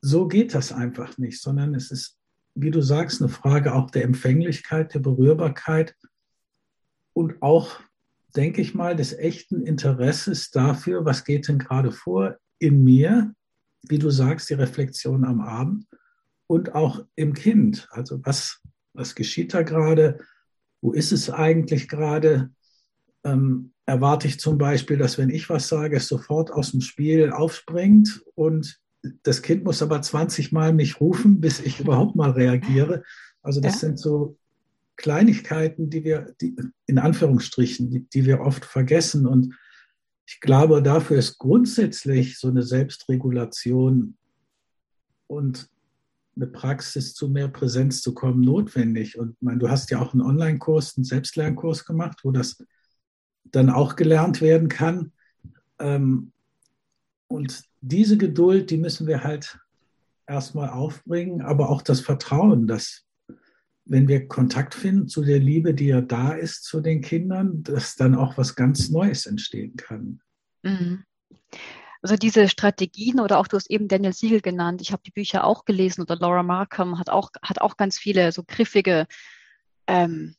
So 0.00 0.26
geht 0.26 0.54
das 0.54 0.72
einfach 0.72 1.18
nicht, 1.18 1.40
sondern 1.40 1.74
es 1.74 1.90
ist, 1.90 2.18
wie 2.54 2.70
du 2.70 2.82
sagst, 2.82 3.20
eine 3.20 3.30
Frage 3.30 3.74
auch 3.74 3.90
der 3.90 4.04
Empfänglichkeit, 4.04 4.94
der 4.94 5.00
Berührbarkeit 5.00 5.94
und 7.12 7.40
auch, 7.42 7.80
denke 8.34 8.60
ich 8.60 8.74
mal, 8.74 8.96
des 8.96 9.12
echten 9.12 9.62
Interesses 9.62 10.50
dafür, 10.50 11.04
was 11.04 11.24
geht 11.24 11.48
denn 11.48 11.58
gerade 11.58 11.92
vor 11.92 12.36
in 12.58 12.82
mir, 12.82 13.34
wie 13.88 13.98
du 13.98 14.10
sagst, 14.10 14.50
die 14.50 14.54
Reflexion 14.54 15.24
am 15.24 15.40
Abend 15.40 15.86
und 16.46 16.74
auch 16.74 17.04
im 17.14 17.32
Kind. 17.32 17.88
Also 17.90 18.20
was, 18.24 18.60
was 18.92 19.14
geschieht 19.14 19.54
da 19.54 19.62
gerade? 19.62 20.20
Wo 20.80 20.92
ist 20.92 21.12
es 21.12 21.30
eigentlich 21.30 21.88
gerade? 21.88 22.50
Ähm, 23.24 23.72
erwarte 23.86 24.28
ich 24.28 24.40
zum 24.40 24.58
Beispiel, 24.58 24.96
dass 24.96 25.18
wenn 25.18 25.30
ich 25.30 25.48
was 25.48 25.68
sage, 25.68 25.96
es 25.96 26.08
sofort 26.08 26.50
aus 26.50 26.72
dem 26.72 26.80
Spiel 26.80 27.30
aufspringt 27.30 28.22
und 28.34 28.80
das 29.22 29.42
Kind 29.42 29.64
muss 29.64 29.82
aber 29.82 30.00
20 30.00 30.52
Mal 30.52 30.72
mich 30.72 31.00
rufen, 31.00 31.40
bis 31.40 31.60
ich 31.60 31.80
überhaupt 31.80 32.14
mal 32.14 32.30
reagiere. 32.30 33.02
Also 33.42 33.60
das 33.60 33.74
ja. 33.74 33.88
sind 33.88 33.98
so 33.98 34.36
Kleinigkeiten, 34.96 35.90
die 35.90 36.04
wir, 36.04 36.34
die, 36.40 36.54
in 36.86 36.98
Anführungsstrichen, 36.98 37.90
die, 37.90 38.08
die 38.08 38.24
wir 38.24 38.40
oft 38.40 38.64
vergessen. 38.64 39.26
Und 39.26 39.54
ich 40.26 40.40
glaube, 40.40 40.82
dafür 40.82 41.18
ist 41.18 41.38
grundsätzlich 41.38 42.38
so 42.38 42.48
eine 42.48 42.62
Selbstregulation 42.62 44.16
und 45.26 45.68
eine 46.36 46.46
Praxis 46.46 47.14
zu 47.14 47.28
mehr 47.28 47.48
Präsenz 47.48 48.00
zu 48.00 48.14
kommen 48.14 48.40
notwendig. 48.40 49.18
Und 49.18 49.32
ich 49.32 49.42
meine, 49.42 49.58
du 49.58 49.68
hast 49.68 49.90
ja 49.90 50.00
auch 50.00 50.12
einen 50.12 50.22
Online-Kurs, 50.22 50.96
einen 50.96 51.04
Selbstlernkurs 51.04 51.84
gemacht, 51.84 52.20
wo 52.22 52.30
das 52.30 52.64
dann 53.44 53.70
auch 53.70 53.96
gelernt 53.96 54.40
werden 54.40 54.68
kann. 54.68 55.12
Ähm, 55.78 56.32
und 57.28 57.64
diese 57.80 58.16
Geduld, 58.16 58.70
die 58.70 58.78
müssen 58.78 59.06
wir 59.06 59.24
halt 59.24 59.58
erstmal 60.26 60.70
aufbringen, 60.70 61.42
aber 61.42 61.70
auch 61.70 61.82
das 61.82 62.00
Vertrauen, 62.00 62.66
dass 62.66 63.04
wenn 63.84 64.06
wir 64.06 64.28
Kontakt 64.28 64.74
finden 64.74 65.08
zu 65.08 65.24
der 65.24 65.38
Liebe, 65.38 65.74
die 65.74 65.88
ja 65.88 66.00
da 66.00 66.32
ist 66.32 66.64
zu 66.64 66.80
den 66.80 67.00
Kindern, 67.00 67.62
dass 67.62 67.96
dann 67.96 68.14
auch 68.14 68.38
was 68.38 68.54
ganz 68.54 68.90
Neues 68.90 69.26
entstehen 69.26 69.76
kann. 69.76 70.20
Mhm. 70.62 71.04
Also 72.00 72.16
diese 72.16 72.48
Strategien 72.48 73.20
oder 73.20 73.38
auch 73.38 73.46
du 73.46 73.56
hast 73.56 73.70
eben 73.70 73.88
Daniel 73.88 74.12
Siegel 74.12 74.40
genannt. 74.40 74.80
Ich 74.80 74.92
habe 74.92 75.02
die 75.04 75.12
Bücher 75.12 75.44
auch 75.44 75.64
gelesen 75.64 76.02
oder 76.02 76.16
Laura 76.16 76.42
Markham 76.42 76.98
hat 76.98 77.10
auch, 77.10 77.30
hat 77.42 77.60
auch 77.60 77.76
ganz 77.76 77.96
viele 77.96 78.32
so 78.32 78.42
griffige 78.44 79.06
ähm, 79.86 80.34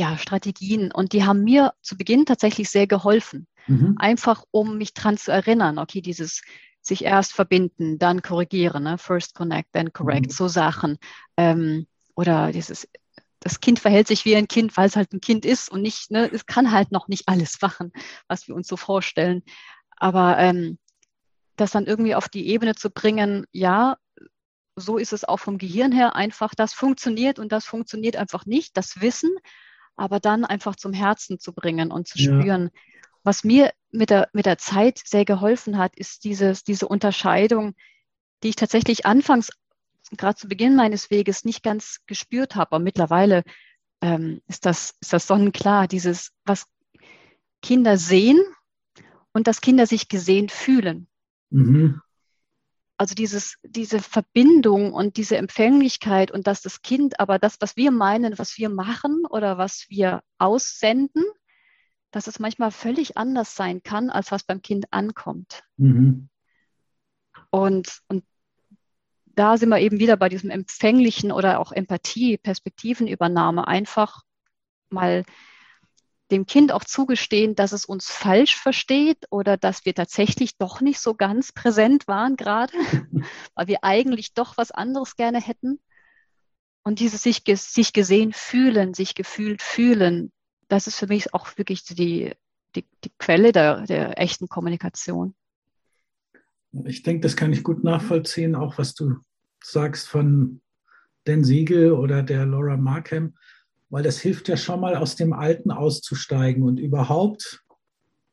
ja, 0.00 0.16
Strategien 0.16 0.90
und 0.90 1.12
die 1.12 1.24
haben 1.24 1.44
mir 1.44 1.74
zu 1.82 1.94
Beginn 1.96 2.24
tatsächlich 2.24 2.70
sehr 2.70 2.86
geholfen. 2.86 3.46
Mhm. 3.66 3.96
Einfach 3.98 4.44
um 4.50 4.78
mich 4.78 4.94
dran 4.94 5.18
zu 5.18 5.30
erinnern, 5.30 5.78
okay, 5.78 6.00
dieses 6.00 6.42
sich 6.80 7.04
erst 7.04 7.34
verbinden, 7.34 7.98
dann 7.98 8.22
korrigieren, 8.22 8.84
ne? 8.84 8.96
first 8.96 9.34
connect, 9.34 9.72
then 9.74 9.92
correct, 9.92 10.28
mhm. 10.28 10.30
so 10.30 10.48
Sachen. 10.48 10.96
Ähm, 11.36 11.86
oder 12.14 12.50
dieses 12.50 12.88
das 13.42 13.60
Kind 13.60 13.78
verhält 13.78 14.06
sich 14.06 14.24
wie 14.24 14.36
ein 14.36 14.48
Kind, 14.48 14.76
weil 14.76 14.86
es 14.86 14.96
halt 14.96 15.12
ein 15.12 15.20
Kind 15.20 15.46
ist 15.46 15.70
und 15.70 15.80
nicht, 15.80 16.10
ne, 16.10 16.30
es 16.30 16.44
kann 16.44 16.72
halt 16.72 16.92
noch 16.92 17.08
nicht 17.08 17.26
alles 17.26 17.60
machen, 17.62 17.90
was 18.28 18.48
wir 18.48 18.54
uns 18.54 18.68
so 18.68 18.76
vorstellen. 18.76 19.42
Aber 19.96 20.38
ähm, 20.38 20.78
das 21.56 21.70
dann 21.70 21.86
irgendwie 21.86 22.14
auf 22.14 22.28
die 22.28 22.48
Ebene 22.48 22.74
zu 22.74 22.90
bringen, 22.90 23.46
ja, 23.52 23.96
so 24.76 24.98
ist 24.98 25.14
es 25.14 25.24
auch 25.24 25.38
vom 25.38 25.56
Gehirn 25.56 25.90
her 25.90 26.16
einfach, 26.16 26.54
das 26.54 26.74
funktioniert 26.74 27.38
und 27.38 27.50
das 27.50 27.64
funktioniert 27.64 28.16
einfach 28.16 28.44
nicht, 28.44 28.76
das 28.76 29.00
Wissen, 29.00 29.30
aber 30.00 30.18
dann 30.18 30.46
einfach 30.46 30.76
zum 30.76 30.94
Herzen 30.94 31.38
zu 31.38 31.52
bringen 31.52 31.92
und 31.92 32.08
zu 32.08 32.18
ja. 32.18 32.40
spüren. 32.40 32.70
Was 33.22 33.44
mir 33.44 33.70
mit 33.90 34.08
der, 34.08 34.30
mit 34.32 34.46
der 34.46 34.56
Zeit 34.56 34.98
sehr 35.04 35.26
geholfen 35.26 35.76
hat, 35.76 35.94
ist 35.94 36.24
dieses, 36.24 36.64
diese 36.64 36.88
Unterscheidung, 36.88 37.74
die 38.42 38.48
ich 38.48 38.56
tatsächlich 38.56 39.04
anfangs, 39.04 39.50
gerade 40.16 40.36
zu 40.36 40.48
Beginn 40.48 40.74
meines 40.74 41.10
Weges, 41.10 41.44
nicht 41.44 41.62
ganz 41.62 41.98
gespürt 42.06 42.56
habe. 42.56 42.72
Aber 42.72 42.78
mittlerweile 42.78 43.44
ähm, 44.00 44.40
ist, 44.48 44.64
das, 44.64 44.94
ist 45.00 45.12
das 45.12 45.26
sonnenklar, 45.26 45.86
dieses, 45.86 46.32
was 46.46 46.64
Kinder 47.60 47.98
sehen 47.98 48.40
und 49.34 49.46
dass 49.46 49.60
Kinder 49.60 49.86
sich 49.86 50.08
gesehen 50.08 50.48
fühlen. 50.48 51.08
Mhm. 51.50 52.00
Also 53.00 53.14
dieses, 53.14 53.56
diese 53.62 53.98
Verbindung 53.98 54.92
und 54.92 55.16
diese 55.16 55.38
Empfänglichkeit 55.38 56.30
und 56.30 56.46
dass 56.46 56.60
das 56.60 56.82
Kind 56.82 57.18
aber 57.18 57.38
das, 57.38 57.56
was 57.58 57.74
wir 57.74 57.92
meinen, 57.92 58.38
was 58.38 58.58
wir 58.58 58.68
machen 58.68 59.22
oder 59.30 59.56
was 59.56 59.86
wir 59.88 60.20
aussenden, 60.36 61.24
dass 62.10 62.26
es 62.26 62.40
manchmal 62.40 62.70
völlig 62.70 63.16
anders 63.16 63.56
sein 63.56 63.82
kann, 63.82 64.10
als 64.10 64.30
was 64.32 64.44
beim 64.44 64.60
Kind 64.60 64.84
ankommt. 64.90 65.62
Mhm. 65.78 66.28
Und, 67.48 68.02
und 68.08 68.22
da 69.28 69.56
sind 69.56 69.70
wir 69.70 69.80
eben 69.80 69.98
wieder 69.98 70.18
bei 70.18 70.28
diesem 70.28 70.50
empfänglichen 70.50 71.32
oder 71.32 71.58
auch 71.58 71.72
Empathie, 71.72 72.36
Perspektivenübernahme, 72.36 73.66
einfach 73.66 74.24
mal 74.90 75.24
dem 76.30 76.46
Kind 76.46 76.72
auch 76.72 76.84
zugestehen, 76.84 77.54
dass 77.54 77.72
es 77.72 77.84
uns 77.84 78.10
falsch 78.10 78.56
versteht 78.56 79.26
oder 79.30 79.56
dass 79.56 79.84
wir 79.84 79.94
tatsächlich 79.94 80.56
doch 80.56 80.80
nicht 80.80 81.00
so 81.00 81.14
ganz 81.14 81.52
präsent 81.52 82.06
waren 82.08 82.36
gerade, 82.36 82.72
weil 83.54 83.66
wir 83.66 83.82
eigentlich 83.82 84.32
doch 84.34 84.56
was 84.56 84.70
anderes 84.70 85.16
gerne 85.16 85.40
hätten. 85.40 85.80
Und 86.82 87.00
dieses 87.00 87.22
sich, 87.22 87.42
sich 87.46 87.92
gesehen 87.92 88.32
fühlen, 88.32 88.94
sich 88.94 89.14
gefühlt 89.14 89.60
fühlen, 89.60 90.32
das 90.68 90.86
ist 90.86 90.96
für 90.96 91.08
mich 91.08 91.34
auch 91.34 91.58
wirklich 91.58 91.84
die, 91.84 92.32
die, 92.74 92.86
die 93.04 93.12
Quelle 93.18 93.52
der, 93.52 93.82
der 93.82 94.18
echten 94.18 94.48
Kommunikation. 94.48 95.34
Ich 96.84 97.02
denke, 97.02 97.22
das 97.22 97.36
kann 97.36 97.52
ich 97.52 97.64
gut 97.64 97.82
nachvollziehen, 97.82 98.54
auch 98.54 98.78
was 98.78 98.94
du 98.94 99.16
sagst 99.62 100.08
von 100.08 100.62
Dan 101.24 101.44
Siegel 101.44 101.92
oder 101.92 102.22
der 102.22 102.46
Laura 102.46 102.76
Markham 102.76 103.34
weil 103.90 104.02
das 104.02 104.18
hilft 104.18 104.48
ja 104.48 104.56
schon 104.56 104.80
mal 104.80 104.96
aus 104.96 105.16
dem 105.16 105.32
Alten 105.32 105.70
auszusteigen 105.70 106.62
und 106.62 106.78
überhaupt 106.78 107.62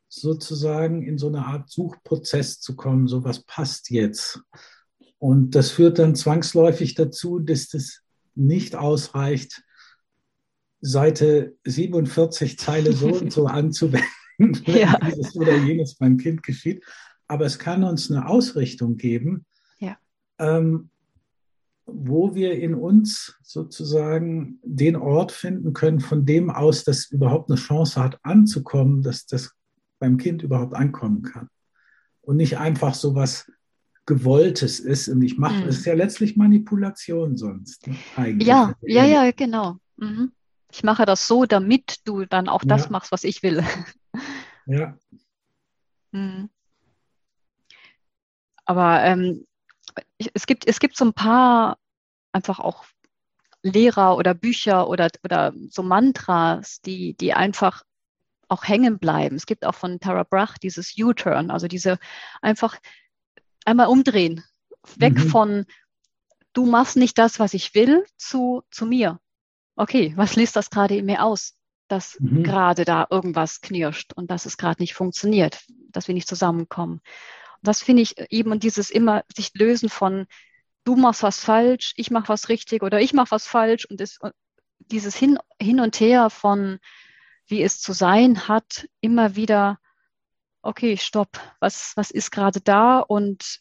sozusagen 0.08 1.02
in 1.02 1.18
so 1.18 1.28
eine 1.28 1.44
Art 1.44 1.68
Suchprozess 1.68 2.60
zu 2.60 2.76
kommen, 2.76 3.08
so 3.08 3.24
was 3.24 3.42
passt 3.44 3.90
jetzt. 3.90 4.40
Und 5.18 5.50
das 5.50 5.70
führt 5.70 5.98
dann 5.98 6.14
zwangsläufig 6.14 6.94
dazu, 6.94 7.40
dass 7.40 7.68
das 7.68 8.00
nicht 8.34 8.76
ausreicht, 8.76 9.62
Seite 10.80 11.56
47 11.64 12.56
Zeile 12.56 12.92
so 12.92 13.08
und 13.08 13.32
so 13.32 13.46
anzuwenden, 13.46 14.08
wenn 14.38 14.76
ja. 14.76 14.96
dieses 15.04 15.34
oder 15.34 15.56
jenes 15.56 15.96
beim 15.96 16.16
Kind 16.18 16.44
geschieht. 16.44 16.84
Aber 17.26 17.44
es 17.44 17.58
kann 17.58 17.82
uns 17.82 18.10
eine 18.10 18.28
Ausrichtung 18.28 18.96
geben, 18.96 19.44
ja. 19.80 19.98
ähm, 20.38 20.90
wo 21.90 22.34
wir 22.34 22.58
in 22.58 22.74
uns 22.74 23.38
sozusagen 23.42 24.60
den 24.62 24.96
Ort 24.96 25.32
finden 25.32 25.72
können, 25.72 26.00
von 26.00 26.26
dem 26.26 26.50
aus 26.50 26.84
das 26.84 27.06
überhaupt 27.06 27.50
eine 27.50 27.58
Chance 27.58 28.02
hat 28.02 28.18
anzukommen, 28.22 29.02
dass 29.02 29.26
das 29.26 29.54
beim 29.98 30.16
Kind 30.16 30.42
überhaupt 30.42 30.74
ankommen 30.74 31.22
kann. 31.22 31.48
Und 32.20 32.36
nicht 32.36 32.58
einfach 32.58 32.94
so 32.94 33.14
was 33.14 33.50
Gewolltes 34.06 34.80
ist. 34.80 35.08
Und 35.08 35.22
ich 35.22 35.38
mache, 35.38 35.62
mhm. 35.62 35.68
es 35.68 35.78
ist 35.78 35.86
ja 35.86 35.94
letztlich 35.94 36.36
Manipulation 36.36 37.36
sonst. 37.36 37.86
Ne, 37.86 37.96
eigentlich. 38.16 38.46
Ja, 38.48 38.74
ja, 38.82 39.04
ja, 39.04 39.30
genau. 39.32 39.76
Mhm. 39.96 40.32
Ich 40.70 40.82
mache 40.82 41.06
das 41.06 41.26
so, 41.26 41.46
damit 41.46 42.00
du 42.04 42.24
dann 42.26 42.48
auch 42.48 42.64
das 42.64 42.84
ja. 42.84 42.90
machst, 42.90 43.12
was 43.12 43.24
ich 43.24 43.42
will. 43.42 43.64
Ja. 44.66 44.98
Mhm. 46.12 46.50
Aber 48.66 49.02
ähm, 49.02 49.46
es 50.34 50.46
gibt, 50.46 50.66
es 50.66 50.80
gibt 50.80 50.96
so 50.96 51.04
ein 51.04 51.14
paar 51.14 51.78
einfach 52.32 52.58
auch 52.58 52.84
Lehrer 53.62 54.16
oder 54.16 54.34
Bücher 54.34 54.88
oder, 54.88 55.08
oder 55.24 55.52
so 55.70 55.82
Mantras, 55.82 56.80
die, 56.80 57.14
die 57.14 57.32
einfach 57.34 57.82
auch 58.48 58.64
hängen 58.66 58.98
bleiben. 58.98 59.36
Es 59.36 59.46
gibt 59.46 59.64
auch 59.64 59.74
von 59.74 60.00
Tara 60.00 60.22
Brach 60.22 60.58
dieses 60.58 60.94
U-Turn, 60.98 61.50
also 61.50 61.68
diese 61.68 61.98
einfach 62.40 62.78
einmal 63.64 63.88
umdrehen, 63.88 64.44
weg 64.96 65.14
mhm. 65.14 65.28
von 65.28 65.66
du 66.52 66.66
machst 66.66 66.96
nicht 66.96 67.18
das, 67.18 67.38
was 67.38 67.54
ich 67.54 67.74
will, 67.74 68.04
zu, 68.16 68.62
zu 68.70 68.86
mir. 68.86 69.20
Okay, 69.76 70.12
was 70.16 70.34
liest 70.34 70.56
das 70.56 70.70
gerade 70.70 70.96
in 70.96 71.06
mir 71.06 71.22
aus? 71.22 71.54
Dass 71.88 72.18
mhm. 72.20 72.42
gerade 72.42 72.84
da 72.84 73.06
irgendwas 73.10 73.60
knirscht 73.60 74.12
und 74.14 74.30
dass 74.30 74.46
es 74.46 74.56
gerade 74.56 74.82
nicht 74.82 74.94
funktioniert, 74.94 75.64
dass 75.90 76.08
wir 76.08 76.14
nicht 76.14 76.28
zusammenkommen 76.28 77.00
das 77.62 77.82
finde 77.82 78.02
ich 78.02 78.14
eben 78.30 78.52
und 78.52 78.62
dieses 78.62 78.90
immer 78.90 79.24
sich 79.34 79.52
lösen 79.54 79.88
von 79.88 80.26
du 80.84 80.96
machst 80.96 81.22
was 81.22 81.40
falsch, 81.40 81.92
ich 81.96 82.10
mache 82.10 82.28
was 82.28 82.48
richtig 82.48 82.82
oder 82.82 83.00
ich 83.00 83.12
mache 83.12 83.30
was 83.30 83.46
falsch 83.46 83.84
und 83.86 84.00
das, 84.00 84.18
dieses 84.78 85.14
hin, 85.14 85.38
hin 85.60 85.80
und 85.80 86.00
her 86.00 86.30
von 86.30 86.78
wie 87.48 87.62
es 87.62 87.80
zu 87.80 87.92
sein 87.92 88.46
hat, 88.46 88.88
immer 89.00 89.34
wieder, 89.34 89.78
okay, 90.62 90.96
stopp, 90.96 91.40
was, 91.60 91.92
was 91.96 92.10
ist 92.10 92.30
gerade 92.30 92.60
da 92.60 93.00
und 93.00 93.60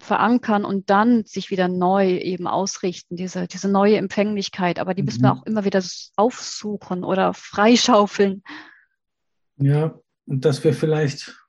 verankern 0.00 0.64
und 0.64 0.90
dann 0.90 1.24
sich 1.24 1.50
wieder 1.50 1.68
neu 1.68 2.16
eben 2.16 2.46
ausrichten, 2.46 3.16
diese, 3.16 3.46
diese 3.46 3.68
neue 3.68 3.96
Empfänglichkeit. 3.96 4.78
Aber 4.78 4.94
die 4.94 5.02
müssen 5.02 5.22
wir 5.22 5.34
mhm. 5.34 5.40
auch 5.40 5.46
immer 5.46 5.64
wieder 5.64 5.82
aufsuchen 6.16 7.04
oder 7.04 7.34
freischaufeln. 7.34 8.42
Ja, 9.56 9.98
und 10.26 10.44
dass 10.44 10.64
wir 10.64 10.74
vielleicht 10.74 11.43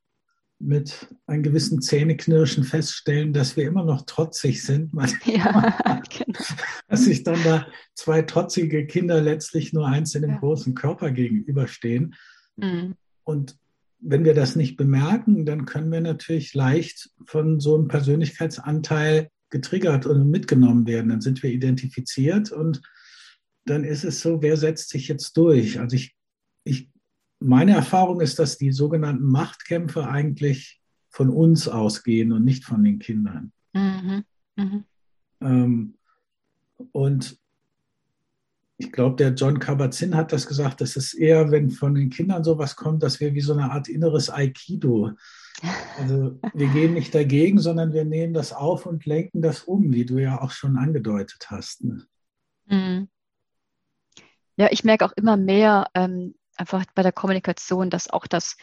mit 0.60 1.08
einem 1.28 1.44
gewissen 1.44 1.82
Zähneknirschen 1.82 2.64
feststellen, 2.64 3.34
dass 3.34 3.58
wir 3.58 3.66
immer 3.66 3.84
noch 3.84 4.06
trotzig 4.06 4.64
sind. 4.64 4.92
Ja, 5.26 6.02
genau. 6.10 6.40
Dass 6.88 7.06
sich 7.06 7.24
dann 7.24 7.42
da 7.44 7.68
zwei 7.94 8.22
trotzige 8.22 8.86
Kinder 8.86 9.22
letztlich 9.22 9.74
nur 9.74 9.88
eins 9.88 10.16
in 10.16 10.22
dem 10.22 10.32
ja. 10.32 10.40
großen 10.40 10.74
Körper 10.76 11.12
gegenüberstehen. 11.12 12.16
Mhm. 12.56 12.96
Und 13.24 13.58
wenn 14.00 14.24
wir 14.24 14.34
das 14.34 14.56
nicht 14.56 14.78
bemerken, 14.78 15.46
dann 15.46 15.66
können 15.66 15.92
wir 15.92 16.02
natürlich 16.02 16.54
leicht 16.54 17.10
von 17.26 17.60
so 17.60 17.76
einem 17.76 17.88
Persönlichkeitsanteil 17.88 19.30
getriggert 19.50 20.06
und 20.06 20.30
mitgenommen 20.30 20.86
werden. 20.86 21.10
Dann 21.10 21.22
sind 21.22 21.44
wir 21.44 21.50
identifiziert 21.50 22.52
und 22.52 22.82
dann 23.66 23.84
ist 23.84 24.04
es 24.04 24.22
so, 24.22 24.42
wer 24.42 24.58
setzt 24.58 24.90
sich 24.90 25.08
jetzt 25.08 25.36
durch? 25.38 25.80
Also 25.80 25.96
ich, 25.96 26.16
ich 26.66 26.90
meine 27.40 27.76
Erfahrung 27.76 28.22
ist, 28.22 28.40
dass 28.40 28.58
die 28.58 28.72
sogenannten 28.72 29.26
Machtkämpfe 29.26 30.08
eigentlich 30.08 30.82
von 31.10 31.30
uns 31.30 31.68
ausgehen 31.68 32.32
und 32.32 32.44
nicht 32.44 32.66
von 32.66 32.84
den 32.84 33.00
Kindern. 33.00 33.52
Mhm. 33.74 34.24
Mhm. 34.56 34.84
Ähm, 35.42 35.98
und 36.92 37.40
ich 38.78 38.92
glaube, 38.92 39.16
der 39.16 39.34
John 39.34 39.60
Kabat-Zinn 39.60 40.16
hat 40.16 40.34
das 40.34 40.48
gesagt, 40.48 40.82
das 40.82 40.98
ist 40.98 41.14
eher, 41.14 41.50
wenn 41.52 41.70
von 41.70 41.96
den 41.96 42.10
Kindern 42.10 42.44
sowas 42.44 42.76
kommt, 42.76 43.04
dass 43.04 43.22
wir 43.22 43.34
wie 43.34 43.42
so 43.42 43.54
eine 43.54 43.72
Art 43.72 43.88
inneres 43.88 44.30
Aikido. 44.30 45.12
Also 45.98 46.38
wir 46.54 46.68
gehen 46.68 46.94
nicht 46.94 47.16
dagegen, 47.16 47.60
sondern 47.60 47.94
wir 47.94 48.04
nehmen 48.04 48.34
das 48.34 48.52
auf 48.52 48.86
und 48.86 49.06
lenken 49.06 49.42
das 49.42 49.64
um, 49.64 49.94
wie 49.94 50.06
du 50.06 50.18
ja 50.18 50.42
auch 50.42 50.52
schon 50.52 50.76
angedeutet 50.76 51.48
hast. 51.50 51.86
Ne? 51.86 52.06
Mhm. 52.66 53.08
Ja, 54.58 54.68
ich 54.70 54.84
merke 54.84 55.06
auch 55.06 55.14
immer 55.16 55.38
mehr 55.38 55.88
ähm, 55.94 56.36
einfach 56.56 56.86
bei 56.96 57.04
der 57.04 57.12
Kommunikation, 57.12 57.90
dass 57.90 58.10
auch 58.10 58.28
das, 58.28 58.58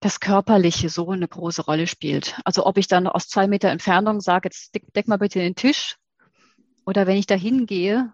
das 0.00 0.20
Körperliche 0.20 0.88
so 0.88 1.10
eine 1.10 1.28
große 1.28 1.62
Rolle 1.62 1.86
spielt. 1.86 2.38
Also 2.44 2.66
ob 2.66 2.78
ich 2.78 2.88
dann 2.88 3.06
aus 3.06 3.28
zwei 3.28 3.46
Meter 3.48 3.70
Entfernung 3.70 4.20
sage, 4.20 4.48
jetzt 4.48 4.74
deck, 4.74 4.92
deck 4.94 5.08
mal 5.08 5.18
bitte 5.18 5.38
den 5.38 5.54
Tisch, 5.54 5.96
oder 6.86 7.06
wenn 7.06 7.16
ich 7.16 7.26
da 7.26 7.34
hingehe 7.34 8.12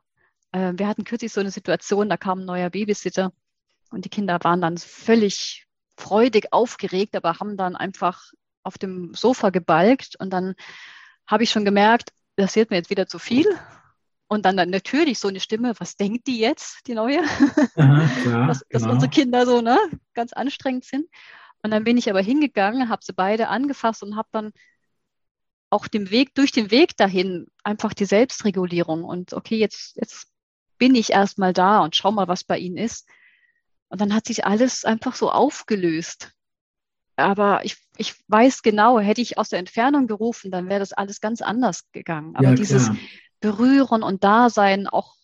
äh, 0.56 0.72
wir 0.76 0.88
hatten 0.88 1.04
kürzlich 1.04 1.32
so 1.32 1.40
eine 1.40 1.50
Situation, 1.50 2.08
da 2.08 2.16
kam 2.16 2.40
ein 2.40 2.44
neuer 2.44 2.70
Babysitter 2.70 3.32
und 3.90 4.04
die 4.04 4.08
Kinder 4.08 4.38
waren 4.42 4.60
dann 4.60 4.78
völlig 4.78 5.66
freudig 5.96 6.52
aufgeregt, 6.52 7.16
aber 7.16 7.38
haben 7.38 7.56
dann 7.56 7.76
einfach 7.76 8.32
auf 8.62 8.78
dem 8.78 9.14
Sofa 9.14 9.50
gebalgt 9.50 10.16
und 10.18 10.30
dann 10.30 10.54
habe 11.26 11.44
ich 11.44 11.50
schon 11.50 11.64
gemerkt, 11.64 12.12
das 12.36 12.56
wird 12.56 12.70
mir 12.70 12.76
jetzt 12.76 12.90
wieder 12.90 13.06
zu 13.06 13.18
viel. 13.18 13.46
Und 14.28 14.44
dann, 14.44 14.56
dann 14.56 14.70
natürlich 14.70 15.18
so 15.18 15.28
eine 15.28 15.40
Stimme, 15.40 15.74
was 15.78 15.96
denkt 15.96 16.26
die 16.26 16.38
jetzt, 16.38 16.86
die 16.86 16.94
neue? 16.94 17.22
Aha, 17.76 18.08
klar, 18.22 18.46
dass, 18.48 18.64
dass 18.68 18.82
genau. 18.82 18.94
unsere 18.94 19.10
Kinder 19.10 19.46
so 19.46 19.60
ne, 19.60 19.78
ganz 20.14 20.32
anstrengend 20.32 20.84
sind. 20.84 21.06
Und 21.62 21.70
dann 21.70 21.84
bin 21.84 21.96
ich 21.96 22.10
aber 22.10 22.20
hingegangen, 22.20 22.88
habe 22.88 23.04
sie 23.04 23.12
beide 23.12 23.48
angefasst 23.48 24.02
und 24.02 24.16
habe 24.16 24.28
dann 24.32 24.52
auch 25.70 25.88
dem 25.88 26.10
Weg, 26.10 26.34
durch 26.34 26.52
den 26.52 26.70
Weg 26.70 26.96
dahin 26.96 27.46
einfach 27.64 27.92
die 27.92 28.04
Selbstregulierung 28.04 29.04
und 29.04 29.32
okay, 29.32 29.56
jetzt, 29.56 29.96
jetzt 29.96 30.28
bin 30.78 30.94
ich 30.94 31.10
erstmal 31.10 31.52
da 31.52 31.80
und 31.80 31.96
schau 31.96 32.12
mal, 32.12 32.28
was 32.28 32.44
bei 32.44 32.58
ihnen 32.58 32.76
ist. 32.76 33.08
Und 33.88 34.00
dann 34.00 34.14
hat 34.14 34.26
sich 34.26 34.44
alles 34.44 34.84
einfach 34.84 35.14
so 35.14 35.30
aufgelöst. 35.30 36.32
Aber 37.16 37.64
ich, 37.64 37.76
ich 37.96 38.14
weiß 38.28 38.62
genau, 38.62 38.98
hätte 38.98 39.22
ich 39.22 39.38
aus 39.38 39.48
der 39.48 39.58
Entfernung 39.58 40.06
gerufen, 40.06 40.50
dann 40.50 40.68
wäre 40.68 40.80
das 40.80 40.92
alles 40.92 41.20
ganz 41.20 41.40
anders 41.40 41.90
gegangen. 41.92 42.36
Aber 42.36 42.50
ja, 42.50 42.54
dieses 42.54 42.90
Berühren 43.40 44.02
und 44.02 44.24
Dasein, 44.24 44.86
auch 44.86 45.16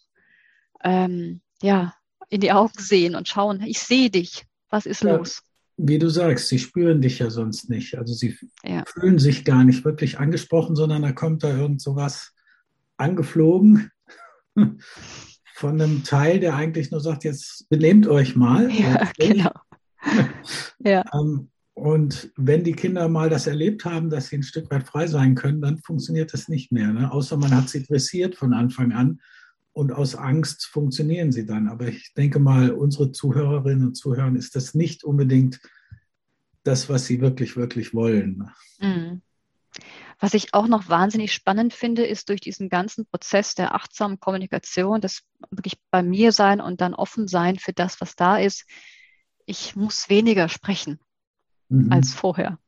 ähm, 0.84 1.40
ja, 1.62 1.94
in 2.28 2.40
die 2.40 2.52
Augen 2.52 2.78
sehen 2.78 3.14
und 3.14 3.28
schauen, 3.28 3.62
ich 3.62 3.78
sehe 3.78 4.10
dich, 4.10 4.46
was 4.70 4.86
ist 4.86 5.02
ja, 5.02 5.16
los? 5.16 5.42
Wie 5.76 5.98
du 5.98 6.08
sagst, 6.08 6.48
sie 6.48 6.58
spüren 6.58 7.00
dich 7.00 7.18
ja 7.18 7.30
sonst 7.30 7.68
nicht. 7.68 7.96
Also 7.98 8.14
sie 8.14 8.36
ja. 8.64 8.84
fühlen 8.86 9.18
sich 9.18 9.44
gar 9.44 9.64
nicht 9.64 9.84
wirklich 9.84 10.18
angesprochen, 10.18 10.74
sondern 10.74 11.02
da 11.02 11.12
kommt 11.12 11.42
da 11.42 11.56
irgend 11.56 11.80
sowas 11.80 12.32
angeflogen 12.96 13.90
von 15.54 15.80
einem 15.80 16.04
Teil, 16.04 16.40
der 16.40 16.56
eigentlich 16.56 16.90
nur 16.90 17.00
sagt, 17.00 17.24
jetzt 17.24 17.68
benehmt 17.68 18.06
euch 18.06 18.34
mal. 18.34 18.70
Ja, 18.70 19.10
genau. 19.18 19.52
ja. 20.78 21.04
Ähm, 21.14 21.51
und 21.82 22.30
wenn 22.36 22.62
die 22.62 22.74
Kinder 22.74 23.08
mal 23.08 23.28
das 23.28 23.48
erlebt 23.48 23.84
haben, 23.84 24.08
dass 24.08 24.28
sie 24.28 24.36
ein 24.36 24.44
Stück 24.44 24.70
weit 24.70 24.86
frei 24.86 25.08
sein 25.08 25.34
können, 25.34 25.60
dann 25.60 25.78
funktioniert 25.78 26.32
das 26.32 26.46
nicht 26.46 26.70
mehr. 26.70 26.92
Ne? 26.92 27.10
Außer 27.10 27.36
man 27.36 27.52
hat 27.52 27.70
sie 27.70 27.84
dressiert 27.84 28.36
von 28.36 28.54
Anfang 28.54 28.92
an 28.92 29.20
und 29.72 29.90
aus 29.90 30.14
Angst 30.14 30.66
funktionieren 30.66 31.32
sie 31.32 31.44
dann. 31.44 31.66
Aber 31.66 31.88
ich 31.88 32.14
denke 32.14 32.38
mal, 32.38 32.70
unsere 32.70 33.10
Zuhörerinnen 33.10 33.88
und 33.88 33.94
Zuhörer 33.96 34.32
ist 34.36 34.54
das 34.54 34.74
nicht 34.74 35.02
unbedingt 35.02 35.60
das, 36.62 36.88
was 36.88 37.06
sie 37.06 37.20
wirklich, 37.20 37.56
wirklich 37.56 37.92
wollen. 37.92 38.48
Mhm. 38.78 39.20
Was 40.20 40.34
ich 40.34 40.54
auch 40.54 40.68
noch 40.68 40.88
wahnsinnig 40.88 41.32
spannend 41.34 41.74
finde, 41.74 42.06
ist 42.06 42.28
durch 42.28 42.40
diesen 42.40 42.68
ganzen 42.68 43.06
Prozess 43.06 43.56
der 43.56 43.74
achtsamen 43.74 44.20
Kommunikation, 44.20 45.00
das 45.00 45.22
wirklich 45.50 45.80
bei 45.90 46.04
mir 46.04 46.30
sein 46.30 46.60
und 46.60 46.80
dann 46.80 46.94
offen 46.94 47.26
sein 47.26 47.58
für 47.58 47.72
das, 47.72 48.00
was 48.00 48.14
da 48.14 48.36
ist. 48.36 48.66
Ich 49.46 49.74
muss 49.74 50.08
weniger 50.08 50.48
sprechen 50.48 51.00
mhm. 51.72 51.92
als 51.92 52.14
vorher. 52.14 52.58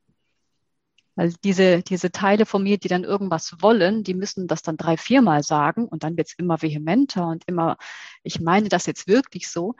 Weil 1.17 1.33
diese, 1.45 1.83
diese 1.83 2.11
Teile 2.11 2.45
von 2.45 2.63
mir, 2.63 2.79
die 2.79 2.89
dann 2.89 3.05
irgendwas 3.05 3.57
wollen, 3.61 4.03
die 4.03 4.15
müssen 4.15 4.49
das 4.49 4.63
dann 4.63 4.77
drei, 4.77 4.97
viermal 4.97 5.45
sagen 5.45 5.87
und 5.87 6.03
dann 6.03 6.17
wird 6.17 6.29
es 6.29 6.35
immer 6.35 6.61
vehementer 6.61 7.29
und 7.29 7.45
immer, 7.47 7.77
ich 8.25 8.41
meine 8.41 8.69
das 8.69 8.87
jetzt 8.87 9.07
wirklich 9.07 9.49
so, 9.49 9.77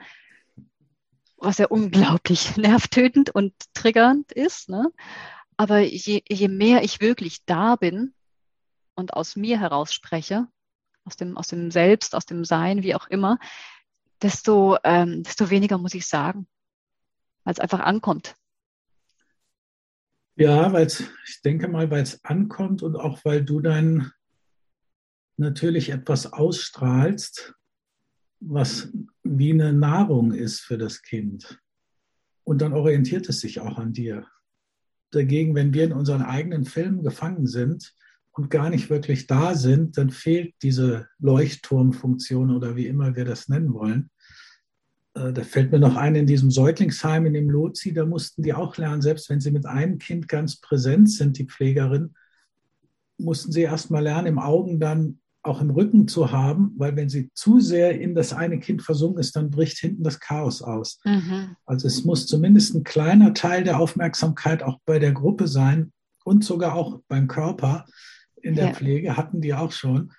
was 1.37 1.57
ja 1.57 1.67
unglaublich 1.67 2.55
nervtötend 2.57 3.31
und 3.31 3.53
triggernd 3.73 4.31
ist. 4.31 4.69
Ne? 4.69 4.91
Aber 5.57 5.79
je, 5.79 6.23
je 6.27 6.47
mehr 6.47 6.83
ich 6.83 7.01
wirklich 7.01 7.43
da 7.45 7.75
bin 7.75 8.13
und 8.95 9.13
aus 9.13 9.35
mir 9.35 9.59
heraus 9.59 9.93
spreche, 9.93 10.47
aus 11.03 11.17
dem, 11.17 11.37
aus 11.37 11.47
dem 11.47 11.69
Selbst, 11.69 12.15
aus 12.15 12.25
dem 12.25 12.45
Sein, 12.45 12.81
wie 12.81 12.95
auch 12.95 13.07
immer, 13.07 13.39
desto, 14.21 14.77
ähm, 14.85 15.23
desto 15.23 15.49
weniger 15.49 15.77
muss 15.77 15.93
ich 15.93 16.07
sagen, 16.07 16.47
weil 17.43 17.53
es 17.53 17.59
einfach 17.59 17.81
ankommt. 17.81 18.35
Ja, 20.37 20.73
weil 20.73 20.87
ich 20.87 21.41
denke 21.43 21.67
mal, 21.69 21.89
weil 21.89 22.03
es 22.03 22.23
ankommt 22.25 22.83
und 22.83 22.97
auch 22.97 23.23
weil 23.23 23.43
du 23.43 23.61
dann 23.61 24.11
natürlich 25.37 25.89
etwas 25.89 26.31
ausstrahlst, 26.31 27.53
was 28.41 28.91
wie 29.23 29.53
eine 29.53 29.71
Nahrung 29.71 30.33
ist 30.33 30.59
für 30.59 30.77
das 30.77 31.01
Kind. 31.01 31.59
Und 32.43 32.61
dann 32.61 32.73
orientiert 32.73 33.29
es 33.29 33.39
sich 33.39 33.61
auch 33.61 33.77
an 33.77 33.93
dir. 33.93 34.27
Dagegen, 35.11 35.55
wenn 35.55 35.73
wir 35.73 35.85
in 35.85 35.93
unseren 35.93 36.21
eigenen 36.21 36.65
Filmen 36.65 37.01
gefangen 37.01 37.47
sind 37.47 37.93
und 38.31 38.49
gar 38.49 38.69
nicht 38.69 38.89
wirklich 38.89 39.27
da 39.27 39.55
sind, 39.55 39.97
dann 39.97 40.09
fehlt 40.09 40.53
diese 40.61 41.07
Leuchtturmfunktion 41.19 42.51
oder 42.51 42.75
wie 42.75 42.87
immer 42.87 43.15
wir 43.15 43.23
das 43.23 43.47
nennen 43.47 43.73
wollen. 43.73 44.09
Äh, 45.15 45.33
da 45.33 45.43
fällt 45.43 45.71
mir 45.71 45.79
noch 45.79 45.95
ein, 45.95 46.15
in 46.15 46.27
diesem 46.27 46.51
Säuglingsheim 46.51 47.25
in 47.25 47.33
dem 47.33 47.49
Lozi, 47.49 47.93
da 47.93 48.05
mussten 48.05 48.43
die 48.43 48.53
auch 48.53 48.77
lernen, 48.77 49.01
selbst 49.01 49.29
wenn 49.29 49.39
sie 49.39 49.51
mit 49.51 49.65
einem 49.65 49.97
Kind 49.97 50.27
ganz 50.27 50.59
präsent 50.59 51.09
sind, 51.09 51.37
die 51.37 51.45
Pflegerin, 51.45 52.13
mussten 53.17 53.51
sie 53.51 53.61
erst 53.61 53.91
mal 53.91 54.03
lernen, 54.03 54.27
im 54.27 54.39
Augen 54.39 54.79
dann 54.79 55.19
auch 55.41 55.61
im 55.61 55.69
Rücken 55.69 56.07
zu 56.07 56.31
haben, 56.31 56.73
weil 56.77 56.95
wenn 56.95 57.07
sie 57.07 57.29
zu 57.33 57.59
sehr 57.59 57.99
in 57.99 58.15
das 58.15 58.33
eine 58.33 58.59
Kind 58.59 58.81
versunken 58.81 59.19
ist, 59.19 59.35
dann 59.35 59.51
bricht 59.51 59.77
hinten 59.77 60.03
das 60.03 60.19
Chaos 60.19 60.61
aus. 60.61 60.99
Mhm. 61.05 61.55
Also 61.65 61.87
es 61.87 62.03
muss 62.03 62.25
zumindest 62.25 62.73
ein 62.73 62.83
kleiner 62.83 63.33
Teil 63.33 63.63
der 63.63 63.79
Aufmerksamkeit 63.79 64.63
auch 64.63 64.79
bei 64.85 64.97
der 64.97 65.11
Gruppe 65.11 65.47
sein 65.47 65.93
und 66.23 66.43
sogar 66.43 66.73
auch 66.73 66.99
beim 67.07 67.27
Körper 67.27 67.85
in 68.41 68.55
der 68.55 68.67
ja. 68.67 68.73
Pflege 68.73 69.17
hatten 69.17 69.39
die 69.39 69.53
auch 69.53 69.71
schon. 69.71 70.11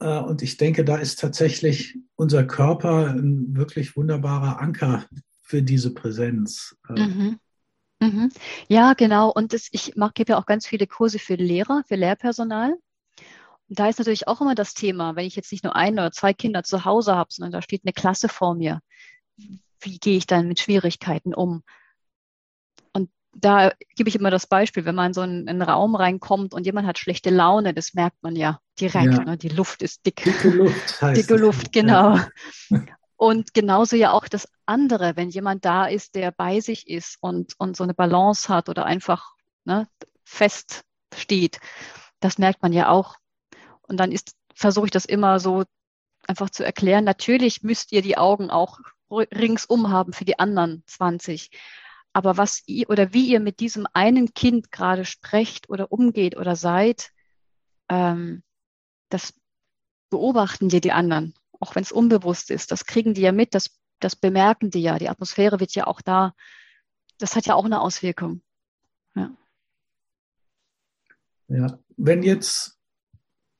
Äh, 0.00 0.18
und 0.18 0.42
ich 0.42 0.56
denke, 0.56 0.84
da 0.84 0.96
ist 0.96 1.18
tatsächlich 1.18 1.98
unser 2.16 2.44
Körper 2.44 3.08
ein 3.08 3.56
wirklich 3.56 3.96
wunderbarer 3.96 4.60
Anker 4.60 5.06
für 5.42 5.62
diese 5.62 5.94
Präsenz. 5.94 6.76
Äh, 6.88 7.06
mhm. 7.06 7.40
Mhm. 8.00 8.30
Ja, 8.68 8.94
genau. 8.94 9.30
Und 9.30 9.52
das, 9.52 9.68
ich 9.72 9.94
gebe 10.14 10.32
ja 10.32 10.38
auch 10.38 10.46
ganz 10.46 10.66
viele 10.66 10.86
Kurse 10.86 11.18
für 11.18 11.34
Lehrer, 11.34 11.82
für 11.86 11.96
Lehrpersonal. 11.96 12.76
Und 13.68 13.78
da 13.78 13.88
ist 13.88 13.98
natürlich 13.98 14.28
auch 14.28 14.40
immer 14.40 14.54
das 14.54 14.74
Thema, 14.74 15.16
wenn 15.16 15.26
ich 15.26 15.36
jetzt 15.36 15.52
nicht 15.52 15.64
nur 15.64 15.76
ein 15.76 15.94
oder 15.94 16.12
zwei 16.12 16.32
Kinder 16.32 16.62
zu 16.62 16.84
Hause 16.84 17.14
habe, 17.16 17.30
sondern 17.32 17.52
da 17.52 17.62
steht 17.62 17.82
eine 17.84 17.92
Klasse 17.92 18.28
vor 18.28 18.54
mir. 18.54 18.80
Wie 19.80 19.98
gehe 19.98 20.16
ich 20.16 20.26
dann 20.26 20.48
mit 20.48 20.60
Schwierigkeiten 20.60 21.34
um? 21.34 21.62
Da 23.34 23.72
gebe 23.94 24.08
ich 24.08 24.16
immer 24.16 24.30
das 24.30 24.46
Beispiel, 24.46 24.84
wenn 24.84 24.94
man 24.94 25.12
so 25.12 25.22
in, 25.22 25.42
in 25.42 25.48
einen 25.48 25.62
Raum 25.62 25.94
reinkommt 25.94 26.54
und 26.54 26.66
jemand 26.66 26.86
hat 26.86 26.98
schlechte 26.98 27.30
Laune, 27.30 27.74
das 27.74 27.94
merkt 27.94 28.22
man 28.22 28.36
ja 28.36 28.58
direkt. 28.80 29.14
Ja. 29.14 29.24
Ne? 29.24 29.36
Die 29.36 29.48
Luft 29.48 29.82
ist 29.82 30.04
dick. 30.06 30.24
Dicke 30.24 30.50
Luft 30.50 31.02
heißt 31.02 31.22
Dicke 31.22 31.36
Luft, 31.36 31.72
genau. 31.72 32.16
Ja. 32.16 32.28
Und 33.18 33.52
genauso 33.52 33.96
ja 33.96 34.12
auch 34.12 34.28
das 34.28 34.48
andere, 34.64 35.16
wenn 35.16 35.28
jemand 35.28 35.64
da 35.64 35.86
ist, 35.86 36.14
der 36.14 36.30
bei 36.30 36.60
sich 36.60 36.88
ist 36.88 37.16
und, 37.20 37.54
und 37.58 37.76
so 37.76 37.82
eine 37.82 37.92
Balance 37.92 38.48
hat 38.48 38.68
oder 38.68 38.86
einfach 38.86 39.32
ne, 39.64 39.88
fest 40.24 40.84
steht 41.12 41.58
Das 42.20 42.38
merkt 42.38 42.62
man 42.62 42.72
ja 42.72 42.90
auch. 42.90 43.16
Und 43.82 43.98
dann 43.98 44.12
ist, 44.12 44.36
versuche 44.54 44.86
ich 44.86 44.92
das 44.92 45.04
immer 45.04 45.40
so 45.40 45.64
einfach 46.28 46.50
zu 46.50 46.64
erklären. 46.64 47.02
Natürlich 47.02 47.64
müsst 47.64 47.90
ihr 47.90 48.02
die 48.02 48.16
Augen 48.16 48.50
auch 48.50 48.78
ringsum 49.10 49.90
haben 49.90 50.12
für 50.12 50.24
die 50.24 50.38
anderen 50.38 50.84
20. 50.86 51.50
Aber 52.12 52.36
was 52.36 52.62
ihr 52.66 52.88
oder 52.90 53.12
wie 53.12 53.28
ihr 53.28 53.40
mit 53.40 53.60
diesem 53.60 53.86
einen 53.92 54.34
Kind 54.34 54.72
gerade 54.72 55.04
sprecht 55.04 55.68
oder 55.68 55.92
umgeht 55.92 56.36
oder 56.36 56.56
seid, 56.56 57.10
ähm, 57.88 58.42
das 59.08 59.34
beobachten 60.10 60.68
dir 60.68 60.80
die 60.80 60.92
anderen, 60.92 61.34
auch 61.60 61.74
wenn 61.74 61.82
es 61.82 61.92
unbewusst 61.92 62.50
ist. 62.50 62.72
Das 62.72 62.86
kriegen 62.86 63.14
die 63.14 63.20
ja 63.20 63.32
mit, 63.32 63.54
das, 63.54 63.78
das 64.00 64.16
bemerken 64.16 64.70
die 64.70 64.82
ja. 64.82 64.98
Die 64.98 65.08
Atmosphäre 65.08 65.60
wird 65.60 65.74
ja 65.74 65.86
auch 65.86 66.00
da, 66.00 66.34
das 67.18 67.36
hat 67.36 67.46
ja 67.46 67.54
auch 67.54 67.64
eine 67.64 67.80
Auswirkung. 67.80 68.42
Ja. 69.14 69.30
Ja, 71.48 71.78
wenn 71.96 72.22
jetzt 72.22 72.78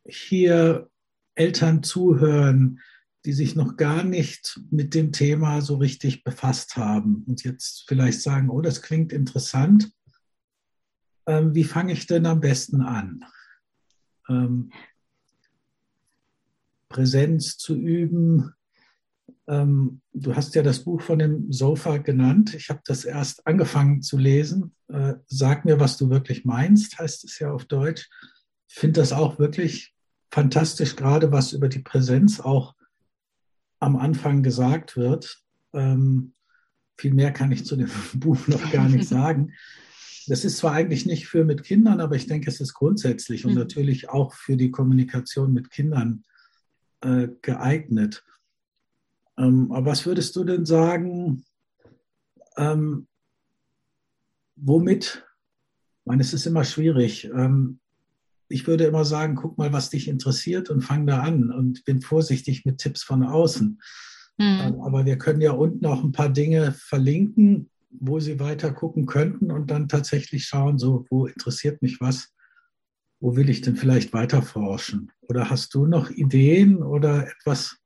hier 0.05 0.91
Eltern 1.35 1.83
zuhören, 1.83 2.81
die 3.25 3.33
sich 3.33 3.57
noch 3.57 3.77
gar 3.77 4.05
nicht 4.05 4.61
mit 4.71 4.95
dem 4.95 5.13
Thema 5.13 5.61
so 5.61 5.77
richtig 5.77 6.23
befasst 6.25 6.77
haben 6.77 7.25
und 7.27 7.45
jetzt 7.45 7.85
vielleicht 7.89 8.23
sagen, 8.23 8.49
oh, 8.49 8.61
das 8.61 8.83
klingt 8.83 9.13
interessant. 9.13 9.91
Ähm, 11.27 11.55
wie 11.55 11.65
fange 11.65 11.93
ich 11.93 12.07
denn 12.07 12.27
am 12.27 12.41
besten 12.41 12.81
an? 12.81 13.25
Ähm, 14.29 14.71
Präsenz 16.89 17.59
zu 17.59 17.75
üben. 17.75 18.55
Ähm, 19.47 20.01
du 20.13 20.35
hast 20.35 20.55
ja 20.55 20.63
das 20.63 20.85
Buch 20.85 21.03
von 21.03 21.19
dem 21.19 21.53
Sofa 21.53 21.99
genannt. 21.99 22.55
Ich 22.55 22.71
habe 22.71 22.81
das 22.85 23.05
erst 23.05 23.47
angefangen 23.47 24.01
zu 24.01 24.17
lesen. 24.17 24.75
Äh, 24.89 25.15
Sag 25.27 25.65
mir, 25.65 25.81
was 25.81 25.97
du 25.97 26.09
wirklich 26.09 26.45
meinst, 26.45 26.99
heißt 26.99 27.25
es 27.25 27.39
ja 27.39 27.53
auf 27.53 27.67
Deutsch. 27.67 28.09
Ich 28.69 28.77
finde 28.77 29.01
das 29.01 29.13
auch 29.13 29.39
wirklich 29.39 29.95
fantastisch, 30.31 30.97
gerade 30.97 31.33
was 31.33 31.53
über 31.53 31.69
die 31.69 31.81
Präsenz 31.81 32.41
auch 32.41 32.75
am 33.81 33.97
Anfang 33.97 34.43
gesagt 34.43 34.97
wird. 34.97 35.43
Ähm, 35.73 36.35
viel 36.97 37.15
mehr 37.15 37.33
kann 37.33 37.53
ich 37.53 37.65
zu 37.65 37.77
dem 37.77 37.91
Buch 38.15 38.47
noch 38.49 38.71
gar 38.73 38.89
nicht 38.89 39.09
sagen. 39.09 39.53
Das 40.27 40.45
ist 40.45 40.59
zwar 40.59 40.73
eigentlich 40.73 41.07
nicht 41.07 41.27
für 41.27 41.45
mit 41.45 41.63
Kindern, 41.63 42.01
aber 42.01 42.15
ich 42.15 42.27
denke, 42.27 42.51
es 42.51 42.61
ist 42.61 42.75
grundsätzlich 42.75 43.47
und 43.47 43.53
mhm. 43.53 43.59
natürlich 43.59 44.11
auch 44.11 44.35
für 44.35 44.57
die 44.57 44.71
Kommunikation 44.71 45.55
mit 45.55 45.71
Kindern 45.71 46.25
äh, 47.01 47.29
geeignet. 47.41 48.25
Ähm, 49.39 49.73
aber 49.73 49.87
was 49.87 50.05
würdest 50.05 50.37
du 50.37 50.45
denn 50.45 50.67
sagen, 50.67 51.45
ähm, 52.57 53.07
womit, 54.57 55.25
ich 56.01 56.07
meine, 56.07 56.23
es 56.23 56.35
ist 56.35 56.47
immer 56.47 56.65
schwierig. 56.65 57.25
Ähm, 57.25 57.81
ich 58.49 58.67
würde 58.67 58.85
immer 58.85 59.05
sagen, 59.05 59.35
guck 59.35 59.59
mal, 59.59 59.73
was 59.73 59.91
dich 59.91 60.09
interessiert 60.09 60.71
und 60.71 60.83
fang 60.83 61.07
da 61.07 61.21
an 61.21 61.53
und 61.53 61.85
bin 61.85 62.01
vorsichtig 62.01 62.65
mit 62.65 62.79
Tipps 62.79 63.03
von 63.03 63.23
außen. 63.23 63.81
Mhm. 64.39 64.81
Aber 64.83 65.05
wir 65.05 65.19
können 65.19 65.41
ja 65.41 65.53
unten 65.53 65.85
auch 65.87 66.03
ein 66.03 66.13
paar 66.13 66.31
Dinge 66.31 66.73
verlinken, 66.73 67.71
wo 67.91 68.21
Sie 68.21 68.39
weiter 68.39 68.73
gucken 68.73 69.07
könnten 69.07 69.51
und 69.51 69.71
dann 69.71 69.89
tatsächlich 69.89 70.47
schauen, 70.47 70.79
so, 70.79 71.07
wo 71.11 71.27
interessiert 71.27 71.83
mich 71.83 72.01
was, 72.01 72.33
wo 73.21 73.37
will 73.37 73.51
ich 73.51 73.61
denn 73.61 73.77
vielleicht 73.77 74.13
weiter 74.13 74.43
forschen? 74.43 75.11
Oder 75.23 75.51
hast 75.51 75.75
du 75.75 75.87
noch 75.87 76.11
Ideen 76.11 76.83
oder 76.83 77.27
etwas, 77.29 77.77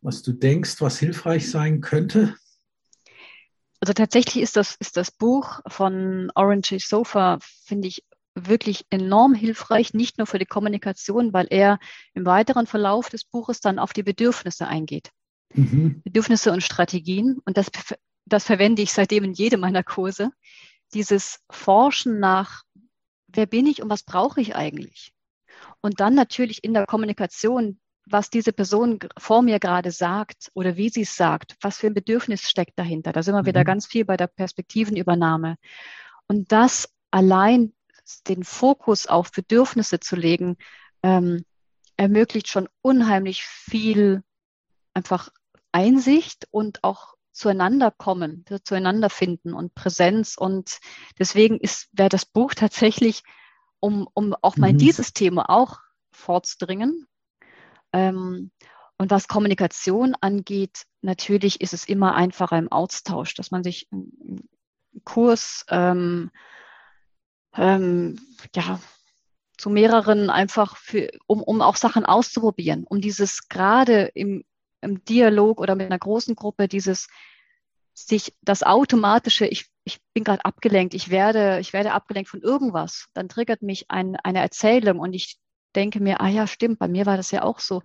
was 0.00 0.22
du 0.22 0.32
denkst, 0.32 0.80
was 0.80 0.98
hilfreich 0.98 1.50
sein 1.50 1.80
könnte? 1.80 2.36
Also 3.80 3.92
tatsächlich 3.92 4.42
ist 4.42 4.56
das, 4.56 4.76
ist 4.78 4.96
das 4.96 5.10
Buch 5.10 5.60
von 5.66 6.30
Orange 6.34 6.78
Sofa, 6.78 7.38
finde 7.40 7.88
ich, 7.88 8.04
wirklich 8.36 8.86
enorm 8.90 9.34
hilfreich, 9.34 9.94
nicht 9.94 10.18
nur 10.18 10.26
für 10.26 10.38
die 10.38 10.46
Kommunikation, 10.46 11.32
weil 11.32 11.46
er 11.50 11.78
im 12.14 12.26
weiteren 12.26 12.66
Verlauf 12.66 13.08
des 13.08 13.24
Buches 13.24 13.60
dann 13.60 13.78
auf 13.78 13.92
die 13.92 14.02
Bedürfnisse 14.02 14.68
eingeht. 14.68 15.10
Mhm. 15.54 16.02
Bedürfnisse 16.04 16.52
und 16.52 16.62
Strategien. 16.62 17.40
Und 17.44 17.56
das, 17.56 17.68
das 18.26 18.44
verwende 18.44 18.82
ich 18.82 18.92
seitdem 18.92 19.24
in 19.24 19.32
jedem 19.32 19.60
meiner 19.60 19.82
Kurse. 19.82 20.30
Dieses 20.92 21.40
Forschen 21.50 22.20
nach, 22.20 22.62
wer 23.28 23.46
bin 23.46 23.66
ich 23.66 23.82
und 23.82 23.88
was 23.88 24.02
brauche 24.02 24.40
ich 24.40 24.54
eigentlich? 24.54 25.12
Und 25.80 26.00
dann 26.00 26.14
natürlich 26.14 26.62
in 26.62 26.74
der 26.74 26.86
Kommunikation, 26.86 27.80
was 28.08 28.30
diese 28.30 28.52
Person 28.52 28.98
vor 29.18 29.42
mir 29.42 29.58
gerade 29.58 29.90
sagt 29.90 30.50
oder 30.54 30.76
wie 30.76 30.90
sie 30.90 31.02
es 31.02 31.16
sagt, 31.16 31.56
was 31.60 31.78
für 31.78 31.88
ein 31.88 31.94
Bedürfnis 31.94 32.42
steckt 32.42 32.78
dahinter. 32.78 33.12
Da 33.12 33.22
sind 33.22 33.34
wir 33.34 33.42
mhm. 33.42 33.46
wieder 33.46 33.64
ganz 33.64 33.86
viel 33.86 34.04
bei 34.04 34.16
der 34.16 34.28
Perspektivenübernahme. 34.28 35.56
Und 36.28 36.52
das 36.52 36.88
allein 37.10 37.72
den 38.28 38.44
Fokus 38.44 39.06
auf 39.06 39.32
Bedürfnisse 39.32 40.00
zu 40.00 40.16
legen, 40.16 40.56
ähm, 41.02 41.44
ermöglicht 41.96 42.48
schon 42.48 42.68
unheimlich 42.82 43.44
viel 43.44 44.22
einfach 44.94 45.30
Einsicht 45.72 46.46
und 46.50 46.82
auch 46.84 47.14
zueinander 47.32 47.90
kommen, 47.90 48.44
zueinander 48.64 49.10
finden 49.10 49.52
und 49.52 49.74
Präsenz. 49.74 50.36
Und 50.38 50.78
deswegen 51.18 51.58
ist, 51.58 51.88
wäre 51.92 52.08
das 52.08 52.24
Buch 52.24 52.54
tatsächlich, 52.54 53.22
um, 53.78 54.08
um 54.14 54.34
auch 54.40 54.56
mal 54.56 54.72
mhm. 54.72 54.78
dieses 54.78 55.12
Thema 55.12 55.50
auch 55.50 55.80
vorzudringen. 56.12 57.06
Ähm, 57.92 58.50
und 58.98 59.10
was 59.10 59.28
Kommunikation 59.28 60.14
angeht, 60.20 60.84
natürlich 61.02 61.60
ist 61.60 61.74
es 61.74 61.86
immer 61.86 62.14
einfacher 62.14 62.56
im 62.56 62.72
Austausch, 62.72 63.34
dass 63.34 63.50
man 63.50 63.62
sich 63.62 63.86
einen 63.92 64.48
Kurs 65.04 65.66
ähm, 65.68 66.30
ähm, 67.56 68.18
ja, 68.54 68.80
zu 69.56 69.70
mehreren 69.70 70.30
einfach 70.30 70.76
für, 70.76 71.10
um, 71.26 71.42
um 71.42 71.62
auch 71.62 71.76
Sachen 71.76 72.04
auszuprobieren, 72.04 72.84
um 72.84 73.00
dieses 73.00 73.48
gerade 73.48 74.10
im, 74.14 74.44
im 74.80 75.04
Dialog 75.04 75.60
oder 75.60 75.74
mit 75.74 75.86
einer 75.86 75.98
großen 75.98 76.34
Gruppe, 76.34 76.68
dieses 76.68 77.08
sich 77.94 78.34
das 78.42 78.62
automatische, 78.62 79.46
ich, 79.46 79.66
ich 79.84 80.00
bin 80.12 80.22
gerade 80.22 80.44
abgelenkt, 80.44 80.92
ich 80.92 81.08
werde, 81.08 81.58
ich 81.60 81.72
werde 81.72 81.92
abgelenkt 81.92 82.28
von 82.28 82.42
irgendwas, 82.42 83.06
dann 83.14 83.28
triggert 83.30 83.62
mich 83.62 83.90
ein, 83.90 84.16
eine 84.16 84.40
Erzählung 84.40 84.98
und 84.98 85.14
ich 85.14 85.38
denke 85.74 86.00
mir, 86.00 86.20
ah 86.20 86.28
ja, 86.28 86.46
stimmt, 86.46 86.78
bei 86.78 86.88
mir 86.88 87.06
war 87.06 87.16
das 87.16 87.30
ja 87.30 87.42
auch 87.42 87.58
so. 87.58 87.82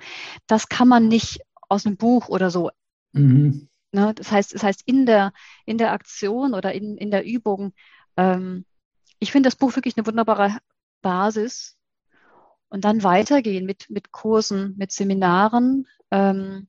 Das 0.48 0.68
kann 0.68 0.88
man 0.88 1.08
nicht 1.08 1.42
aus 1.70 1.86
einem 1.86 1.98
Buch 1.98 2.28
oder 2.28 2.50
so. 2.50 2.72
Mhm. 3.14 3.70
Ne, 3.94 4.14
das 4.14 4.32
heißt, 4.32 4.54
das 4.54 4.64
heißt, 4.64 4.84
in 4.86 5.06
der, 5.06 5.34
in 5.66 5.78
der 5.78 5.92
Aktion 5.92 6.54
oder 6.54 6.74
in, 6.74 6.98
in 6.98 7.12
der 7.12 7.26
Übung 7.26 7.74
ähm, 8.18 8.66
ich 9.22 9.32
finde 9.32 9.48
das 9.48 9.56
Buch 9.56 9.76
wirklich 9.76 9.96
eine 9.96 10.06
wunderbare 10.06 10.58
Basis. 11.02 11.78
Und 12.70 12.86
dann 12.86 13.04
weitergehen 13.04 13.66
mit, 13.66 13.90
mit 13.90 14.12
Kursen, 14.12 14.76
mit 14.78 14.92
Seminaren. 14.92 15.88
Ähm, 16.10 16.68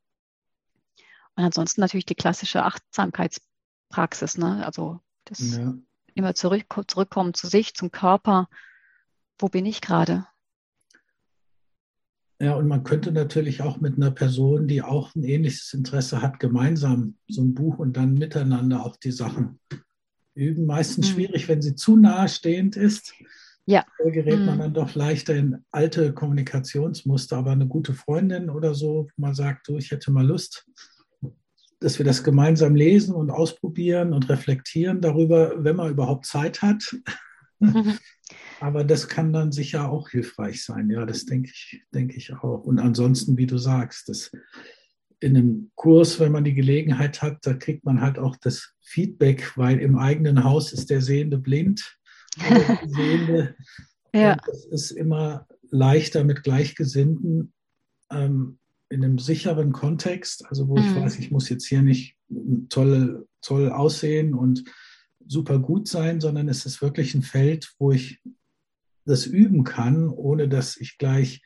und 1.35 1.45
ansonsten 1.45 1.81
natürlich 1.81 2.07
die 2.07 2.15
klassische 2.15 2.65
Achtsamkeitspraxis. 2.65 4.37
Ne? 4.37 4.65
Also 4.67 5.01
das 5.25 5.57
ja. 5.57 5.75
immer 6.15 6.35
zurück, 6.35 6.67
zurückkommen 6.89 7.35
zu 7.35 7.47
sich, 7.47 7.75
zum 7.75 7.91
Körper. 7.91 8.49
Wo 9.39 9.49
bin 9.49 9.65
ich 9.65 9.81
gerade? 9.81 10.27
Ja, 12.39 12.55
und 12.57 12.69
man 12.69 12.83
könnte 12.85 13.13
natürlich 13.13 13.63
auch 13.63 13.81
mit 13.81 13.97
einer 13.97 14.11
Person, 14.11 14.67
die 14.67 14.83
auch 14.83 15.15
ein 15.15 15.23
ähnliches 15.23 15.73
Interesse 15.73 16.21
hat, 16.21 16.39
gemeinsam 16.41 17.17
so 17.29 17.41
ein 17.41 17.55
Buch 17.55 17.79
und 17.79 17.97
dann 17.97 18.15
miteinander 18.15 18.85
auch 18.85 18.97
die 18.97 19.13
Sachen 19.13 19.61
üben. 20.35 20.67
Meistens 20.67 21.09
mhm. 21.09 21.15
schwierig, 21.15 21.49
wenn 21.49 21.63
sie 21.63 21.75
zu 21.75 21.97
nahestehend 21.97 22.77
ist. 22.77 23.15
Ja. 23.67 23.85
Da 23.99 24.11
gerät 24.11 24.41
mhm. 24.41 24.47
man 24.47 24.59
dann 24.59 24.75
doch 24.75 24.95
leichter 24.95 25.35
in 25.35 25.65
alte 25.71 26.13
Kommunikationsmuster. 26.13 27.37
Aber 27.37 27.53
eine 27.53 27.67
gute 27.67 27.95
Freundin 27.95 28.51
oder 28.51 28.75
so, 28.75 29.09
wo 29.15 29.23
man 29.23 29.35
sagt, 29.35 29.69
du, 29.69 29.77
ich 29.77 29.91
hätte 29.91 30.11
mal 30.11 30.27
Lust, 30.27 30.67
dass 31.81 31.99
wir 31.99 32.05
das 32.05 32.25
gemeinsam 32.25 32.75
lesen 32.75 33.15
und 33.15 33.31
ausprobieren 33.31 34.13
und 34.13 34.29
reflektieren 34.29 35.01
darüber, 35.01 35.65
wenn 35.65 35.77
man 35.77 35.91
überhaupt 35.91 36.27
Zeit 36.27 36.63
hat. 36.63 36.97
Mhm. 37.59 37.99
Aber 38.61 38.85
das 38.85 39.09
kann 39.09 39.33
dann 39.33 39.53
sicher 39.53 39.91
auch 39.91 40.09
hilfreich 40.11 40.65
sein. 40.65 40.89
Ja, 40.89 41.05
das 41.05 41.27
denke 41.27 41.51
ich, 41.53 41.83
denke 41.93 42.17
ich 42.17 42.33
auch. 42.33 42.65
Und 42.65 42.79
ansonsten, 42.79 43.37
wie 43.37 43.47
du 43.47 43.59
sagst, 43.59 44.09
das 44.09 44.31
in 45.23 45.37
einem 45.37 45.71
Kurs, 45.75 46.21
wenn 46.21 46.33
man 46.33 46.45
die 46.45 46.55
Gelegenheit 46.55 47.23
hat, 47.23 47.39
da 47.43 47.55
kriegt 47.55 47.85
man 47.85 48.01
halt 48.01 48.19
auch 48.19 48.37
das 48.37 48.75
Feedback, 48.81 49.57
weil 49.57 49.79
im 49.79 49.97
eigenen 49.97 50.45
Haus 50.45 50.73
ist 50.73 50.91
der 50.91 51.01
Sehende 51.01 51.39
blind. 51.39 51.99
Sehende. 52.87 53.55
ja. 54.15 54.37
es 54.51 54.67
ist 54.67 54.91
immer 54.93 55.47
leichter 55.71 56.25
mit 56.25 56.43
Gleichgesinnten 56.43 57.53
ähm, 58.11 58.59
in 58.89 59.05
einem 59.05 59.19
sicheren 59.19 59.73
Kontext, 59.73 60.45
also 60.47 60.69
wo 60.69 60.77
mhm. 60.77 60.85
ich 60.85 60.95
weiß, 60.95 61.19
ich 61.19 61.31
muss 61.31 61.49
jetzt 61.49 61.67
hier 61.67 61.83
nicht 61.83 62.17
toll, 62.69 63.27
toll 63.41 63.71
aussehen 63.71 64.35
und 64.35 64.65
super 65.27 65.59
gut 65.59 65.89
sein, 65.89 66.21
sondern 66.21 66.49
es 66.49 66.67
ist 66.67 66.83
wirklich 66.83 67.15
ein 67.15 67.23
Feld, 67.23 67.73
wo 67.79 67.93
ich 67.93 68.21
das 69.05 69.27
üben 69.27 69.65
kann, 69.65 70.09
ohne 70.09 70.49
dass 70.49 70.77
ich 70.77 70.99
gleich 70.99 71.43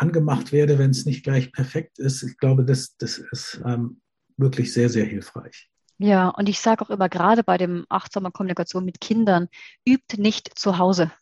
angemacht 0.00 0.52
werde, 0.52 0.78
wenn 0.78 0.90
es 0.90 1.04
nicht 1.04 1.22
gleich 1.22 1.52
perfekt 1.52 1.98
ist. 1.98 2.22
Ich 2.22 2.38
glaube, 2.38 2.64
das, 2.64 2.96
das 2.96 3.18
ist 3.18 3.60
ähm, 3.64 4.00
wirklich 4.36 4.72
sehr, 4.72 4.88
sehr 4.88 5.04
hilfreich. 5.04 5.68
Ja, 5.98 6.28
und 6.30 6.48
ich 6.48 6.60
sage 6.60 6.82
auch 6.82 6.90
immer, 6.90 7.10
gerade 7.10 7.44
bei 7.44 7.58
dem 7.58 7.84
achtsamer 7.90 8.30
Kommunikation 8.30 8.84
mit 8.84 9.00
Kindern, 9.00 9.48
übt 9.86 10.16
nicht 10.20 10.58
zu 10.58 10.78
Hause. 10.78 11.12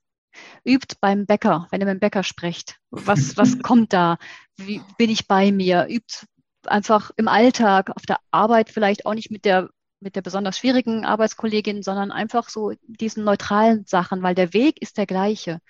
Übt 0.65 0.97
beim 1.01 1.27
Bäcker, 1.27 1.67
wenn 1.71 1.81
ihr 1.81 1.87
mit 1.87 1.97
dem 1.97 2.01
Bäcker 2.01 2.23
sprecht. 2.23 2.77
Was, 2.91 3.37
was 3.37 3.59
kommt 3.59 3.93
da? 3.93 4.19
Wie 4.57 4.81
bin 4.97 5.11
ich 5.11 5.27
bei 5.27 5.51
mir? 5.51 5.87
Übt 5.89 6.27
einfach 6.65 7.11
im 7.17 7.27
Alltag, 7.27 7.91
auf 7.91 8.03
der 8.03 8.19
Arbeit 8.31 8.71
vielleicht 8.71 9.07
auch 9.07 9.15
nicht 9.15 9.31
mit 9.31 9.45
der 9.45 9.71
mit 10.01 10.15
der 10.15 10.23
besonders 10.23 10.59
schwierigen 10.59 11.05
Arbeitskollegin, 11.05 11.83
sondern 11.83 12.13
einfach 12.13 12.49
so 12.49 12.73
diesen 12.87 13.25
neutralen 13.25 13.85
Sachen, 13.85 14.23
weil 14.23 14.35
der 14.35 14.53
Weg 14.53 14.81
ist 14.81 14.97
der 14.97 15.07
gleiche. 15.07 15.61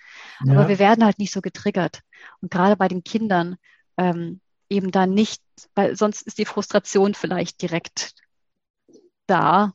Ja. 0.44 0.52
Aber 0.52 0.68
wir 0.68 0.78
werden 0.78 1.04
halt 1.04 1.18
nicht 1.18 1.32
so 1.32 1.40
getriggert. 1.40 2.00
Und 2.40 2.50
gerade 2.50 2.76
bei 2.76 2.88
den 2.88 3.04
Kindern 3.04 3.56
ähm, 3.96 4.40
eben 4.68 4.90
dann 4.90 5.10
nicht, 5.10 5.42
weil 5.74 5.96
sonst 5.96 6.22
ist 6.22 6.38
die 6.38 6.44
Frustration 6.44 7.14
vielleicht 7.14 7.62
direkt 7.62 8.14
da. 9.26 9.72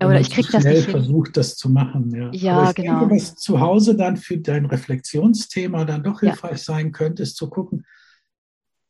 Oder 0.00 0.20
ich 0.20 0.30
kriege 0.30 0.48
das 0.52 0.62
nicht 0.62 0.84
hin. 0.84 0.92
versucht, 0.92 1.36
das 1.36 1.56
zu 1.56 1.68
machen. 1.68 2.14
Ja, 2.14 2.30
ja 2.32 2.72
genau. 2.72 3.00
Denke, 3.00 3.16
was 3.16 3.34
zu 3.34 3.58
Hause 3.60 3.96
dann 3.96 4.16
für 4.16 4.38
dein 4.38 4.66
Reflexionsthema 4.66 5.84
dann 5.84 6.04
doch 6.04 6.20
hilfreich 6.20 6.52
ja. 6.52 6.58
sein 6.58 6.92
könnte, 6.92 7.24
ist 7.24 7.36
zu 7.36 7.50
gucken, 7.50 7.84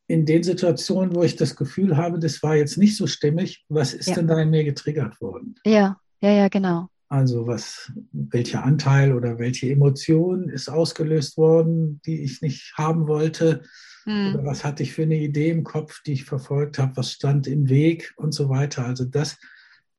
in 0.07 0.25
den 0.25 0.43
Situationen, 0.43 1.15
wo 1.15 1.23
ich 1.23 1.35
das 1.35 1.55
Gefühl 1.55 1.97
habe, 1.97 2.19
das 2.19 2.41
war 2.43 2.55
jetzt 2.55 2.77
nicht 2.77 2.95
so 2.95 3.07
stimmig, 3.07 3.65
was 3.69 3.93
ist 3.93 4.09
ja. 4.09 4.15
denn 4.15 4.27
da 4.27 4.39
in 4.39 4.49
mir 4.49 4.63
getriggert 4.63 5.19
worden? 5.21 5.55
Ja, 5.65 5.99
ja, 6.21 6.31
ja, 6.31 6.47
genau. 6.47 6.89
Also 7.09 7.47
was, 7.47 7.91
welcher 8.11 8.63
Anteil 8.63 9.13
oder 9.13 9.39
welche 9.39 9.69
Emotion 9.71 10.47
ist 10.47 10.69
ausgelöst 10.69 11.37
worden, 11.37 11.99
die 12.05 12.21
ich 12.21 12.41
nicht 12.41 12.75
haben 12.77 13.07
wollte? 13.07 13.63
Hm. 14.03 14.35
Oder 14.35 14.45
was 14.45 14.63
hatte 14.63 14.83
ich 14.83 14.93
für 14.93 15.01
eine 15.03 15.17
Idee 15.17 15.49
im 15.49 15.63
Kopf, 15.63 16.03
die 16.03 16.13
ich 16.13 16.25
verfolgt 16.25 16.77
habe? 16.77 16.95
Was 16.97 17.11
stand 17.11 17.47
im 17.47 17.67
Weg 17.67 18.13
und 18.15 18.31
so 18.31 18.49
weiter? 18.49 18.85
Also 18.85 19.05
das, 19.05 19.37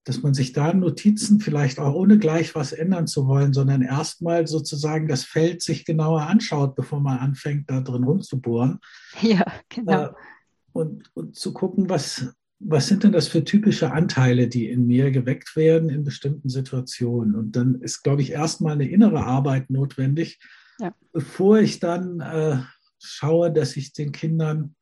dass 0.05 0.23
man 0.23 0.35
sich 0.35 0.53
da 0.53 0.73
Notizen 0.73 1.41
vielleicht 1.41 1.81
auch 1.81 1.95
ohne 1.95 2.19
gleich 2.19 2.55
was 2.55 2.73
ändern 2.73 3.09
zu 3.09 3.27
wollen, 3.27 3.53
sondern 3.53 3.83
erstmal 3.83 4.47
sozusagen 4.47 5.09
das 5.09 5.25
Feld 5.25 5.63
sich 5.63 5.85
genauer 5.85 6.23
anschaut, 6.23 6.77
bevor 6.77 7.01
man 7.01 7.19
anfängt, 7.19 7.69
da 7.71 7.81
drin 7.81 8.05
rumzubohren. 8.05 8.79
Ja, 9.21 9.45
genau. 9.69 10.05
Äh, 10.05 10.13
und, 10.73 11.11
und 11.15 11.35
zu 11.35 11.53
gucken, 11.53 11.89
was, 11.89 12.33
was 12.61 12.89
sind 12.89 13.05
denn 13.05 13.13
das 13.13 13.27
für 13.27 13.43
typische 13.43 13.91
Anteile, 13.91 14.47
die 14.47 14.69
in 14.69 14.87
mir 14.87 15.11
geweckt 15.11 15.57
werden 15.57 15.89
in 15.89 16.05
bestimmten 16.05 16.51
Situationen. 16.51 17.35
Und 17.35 17.57
dann 17.57 17.77
ist, 17.81 18.03
glaube 18.03 18.21
ich, 18.21 18.33
erstmal 18.33 18.75
eine 18.75 18.89
innere 18.89 19.25
Arbeit 19.25 19.71
notwendig, 19.71 20.39
ja. 20.79 20.95
bevor 21.13 21.59
ich 21.59 21.81
dann 21.81 22.21
äh, 22.21 22.59
schaue, 22.99 23.51
dass 23.51 23.77
ich 23.77 23.95
den 23.95 24.13
Kindern 24.13 24.75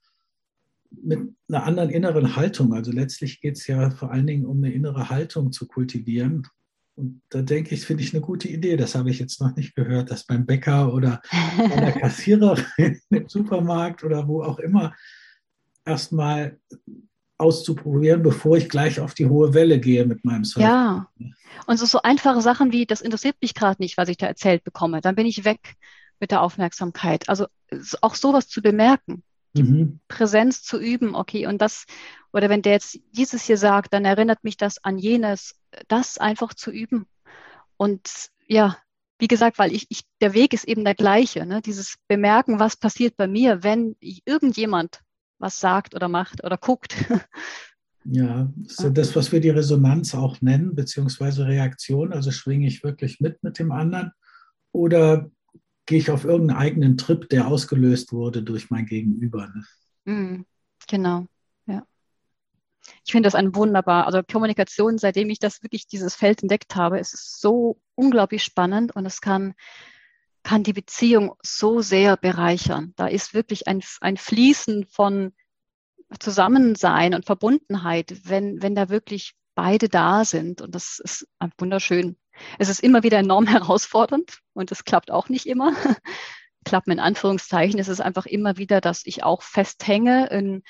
mit 0.91 1.21
einer 1.49 1.65
anderen 1.65 1.91
inneren 1.91 2.35
Haltung, 2.35 2.73
also 2.73 2.91
letztlich 2.91 3.41
geht 3.41 3.59
es 3.59 3.67
ja 3.67 3.91
vor 3.91 4.11
allen 4.11 4.27
Dingen 4.27 4.47
um 4.47 4.57
eine 4.57 4.73
innere 4.73 5.09
Haltung 5.11 5.53
zu 5.53 5.69
kultivieren. 5.69 6.49
Und 6.97 7.23
da 7.29 7.43
denke 7.43 7.75
ich, 7.77 7.83
finde 7.83 8.03
ich 8.03 8.13
eine 8.13 8.23
gute 8.23 8.49
Idee. 8.49 8.77
Das 8.77 8.97
habe 8.97 9.11
ich 9.11 9.21
jetzt 9.21 9.41
noch 9.41 9.55
nicht 9.55 9.77
gehört, 9.77 10.11
dass 10.11 10.27
beim 10.27 10.47
Bäcker 10.47 10.93
oder 10.93 11.23
bei 11.57 11.77
der 11.77 11.93
Kassiererin 12.01 12.99
im 13.11 13.29
Supermarkt 13.29 14.03
oder 14.03 14.27
wo 14.27 14.43
auch 14.43 14.59
immer 14.59 14.97
erstmal 15.85 16.59
auszuprobieren, 17.39 18.23
bevor 18.23 18.57
ich 18.57 18.69
gleich 18.69 19.01
auf 19.01 19.15
die 19.15 19.27
hohe 19.27 19.55
Welle 19.55 19.79
gehe 19.81 20.05
mit 20.05 20.25
meinem 20.25 20.45
Surfen. 20.45 20.69
Ja, 20.69 21.09
und 21.67 21.79
so, 21.79 21.87
so 21.87 22.03
einfache 22.03 22.41
Sachen 22.41 22.73
wie, 22.73 22.87
das 22.87 23.01
interessiert 23.01 23.37
mich 23.41 23.55
gerade 23.55 23.81
nicht, 23.81 23.97
was 23.97 24.09
ich 24.09 24.17
da 24.17 24.27
erzählt 24.27 24.65
bekomme. 24.65 25.01
Dann 25.01 25.15
bin 25.15 25.27
ich 25.27 25.45
weg 25.45 25.77
mit 26.21 26.31
der 26.31 26.43
Aufmerksamkeit. 26.43 27.29
Also 27.29 27.47
auch 28.01 28.15
sowas 28.15 28.49
zu 28.49 28.61
bemerken 28.61 29.23
mhm. 29.55 30.01
Präsenz 30.09 30.63
zu 30.63 30.79
üben, 30.79 31.15
okay, 31.15 31.47
und 31.47 31.61
das, 31.61 31.87
oder 32.33 32.49
wenn 32.49 32.63
der 32.63 32.73
jetzt 32.73 32.99
dieses 33.13 33.45
hier 33.45 33.59
sagt, 33.59 33.93
dann 33.93 34.05
erinnert 34.05 34.45
mich 34.45 34.57
das 34.57 34.83
an 34.85 34.99
jenes, 34.99 35.57
das 35.89 36.19
einfach 36.19 36.55
zu 36.55 36.71
üben. 36.71 37.07
Und 37.77 38.31
ja, 38.47 38.77
wie 39.19 39.29
gesagt, 39.29 39.59
weil 39.59 39.73
ich, 39.73 39.87
ich 39.89 40.03
der 40.21 40.35
Weg 40.35 40.53
ist 40.53 40.65
eben 40.65 40.85
der 40.85 40.95
gleiche, 40.95 41.45
ne? 41.45 41.61
dieses 41.61 41.97
Bemerken, 42.07 42.59
was 42.59 42.77
passiert 42.77 43.17
bei 43.17 43.27
mir, 43.27 43.63
wenn 43.63 43.97
irgendjemand 44.01 45.01
was 45.39 45.61
sagt 45.61 45.95
oder 45.95 46.09
macht 46.09 46.45
oder 46.45 46.57
guckt. 46.57 46.95
Ja, 48.11 48.51
das 48.57 48.79
ist 48.79 48.97
das, 48.97 49.17
was 49.17 49.33
wir 49.33 49.41
die 49.41 49.51
Resonanz 49.51 50.15
auch 50.15 50.41
nennen, 50.41 50.75
beziehungsweise 50.75 51.47
Reaktion. 51.47 52.15
Also 52.15 52.31
schwinge 52.31 52.67
ich 52.67 52.83
wirklich 52.83 53.21
mit 53.21 53.43
mit 53.43 53.59
dem 53.59 53.71
anderen 53.71 54.13
oder 54.73 55.31
gehe 55.85 55.99
ich 55.99 56.11
auf 56.11 56.25
irgendeinen 56.25 56.59
eigenen 56.59 56.97
Trip, 56.97 57.29
der 57.29 57.49
ausgelöst 57.49 58.13
wurde 58.13 58.43
durch 58.43 58.71
mein 58.71 58.87
Gegenüber. 58.87 59.49
Ne? 59.49 59.65
Mhm, 60.05 60.47
genau, 60.87 61.27
ja. 61.67 61.83
Ich 63.05 63.13
finde 63.13 63.27
das 63.27 63.35
ein 63.35 63.55
wunderbar, 63.55 64.07
also 64.07 64.23
Kommunikation, 64.23 64.99
seitdem 64.99 65.31
ich 65.31 65.39
das 65.39 65.63
wirklich 65.63 65.87
dieses 65.87 66.15
Feld 66.15 66.43
entdeckt 66.43 66.77
habe, 66.77 66.99
ist 66.99 67.15
es 67.15 67.39
so 67.41 67.81
unglaublich 67.95 68.43
spannend 68.43 68.95
und 68.95 69.07
es 69.07 69.21
kann, 69.21 69.55
kann 70.49 70.63
die 70.63 70.73
Beziehung 70.73 71.35
so 71.43 71.83
sehr 71.83 72.17
bereichern. 72.17 72.95
Da 72.97 73.07
ist 73.07 73.35
wirklich 73.35 73.69
ein, 73.69 73.83
ein 74.01 74.17
Fließen 74.17 74.87
von 74.87 75.35
Zusammensein 76.21 77.13
und 77.13 77.27
Verbundenheit, 77.27 78.23
wenn, 78.25 78.63
wenn 78.63 78.75
da 78.75 78.89
wirklich 78.89 79.35
beide 79.55 79.91
da 79.91 80.25
sind. 80.25 80.63
Und 80.63 80.75
das 80.75 81.03
ist 81.05 81.29
wunderschön. 81.59 82.17
Es 82.59 82.71
ist 82.71 82.81
immer 82.81 83.03
wieder 83.03 83.19
enorm 83.19 83.47
herausfordernd 83.47 84.39
und 84.55 84.73
es 84.73 84.85
klappt 84.85 85.11
auch 85.11 85.29
nicht 85.29 85.45
immer. 85.45 85.75
Klappen 86.65 86.93
in 86.93 87.01
Anführungszeichen. 87.01 87.79
Es 87.79 87.89
ist 87.89 88.01
einfach 88.01 88.25
immer 88.25 88.57
wieder, 88.57 88.81
dass 88.81 89.05
ich 89.05 89.25
auch 89.25 89.43
festhänge 89.43 90.29
in, 90.29 90.63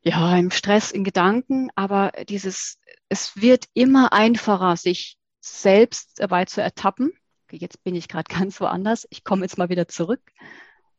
ja, 0.00 0.38
im 0.38 0.50
Stress, 0.50 0.90
in 0.90 1.04
Gedanken. 1.04 1.68
Aber 1.74 2.12
dieses, 2.30 2.78
es 3.10 3.36
wird 3.36 3.66
immer 3.74 4.14
einfacher, 4.14 4.78
sich 4.78 5.18
selbst 5.42 6.18
dabei 6.18 6.46
zu 6.46 6.62
ertappen. 6.62 7.12
Jetzt 7.56 7.82
bin 7.84 7.94
ich 7.94 8.08
gerade 8.08 8.32
ganz 8.38 8.60
woanders. 8.60 9.06
Ich 9.10 9.24
komme 9.24 9.42
jetzt 9.42 9.58
mal 9.58 9.68
wieder 9.68 9.88
zurück 9.88 10.22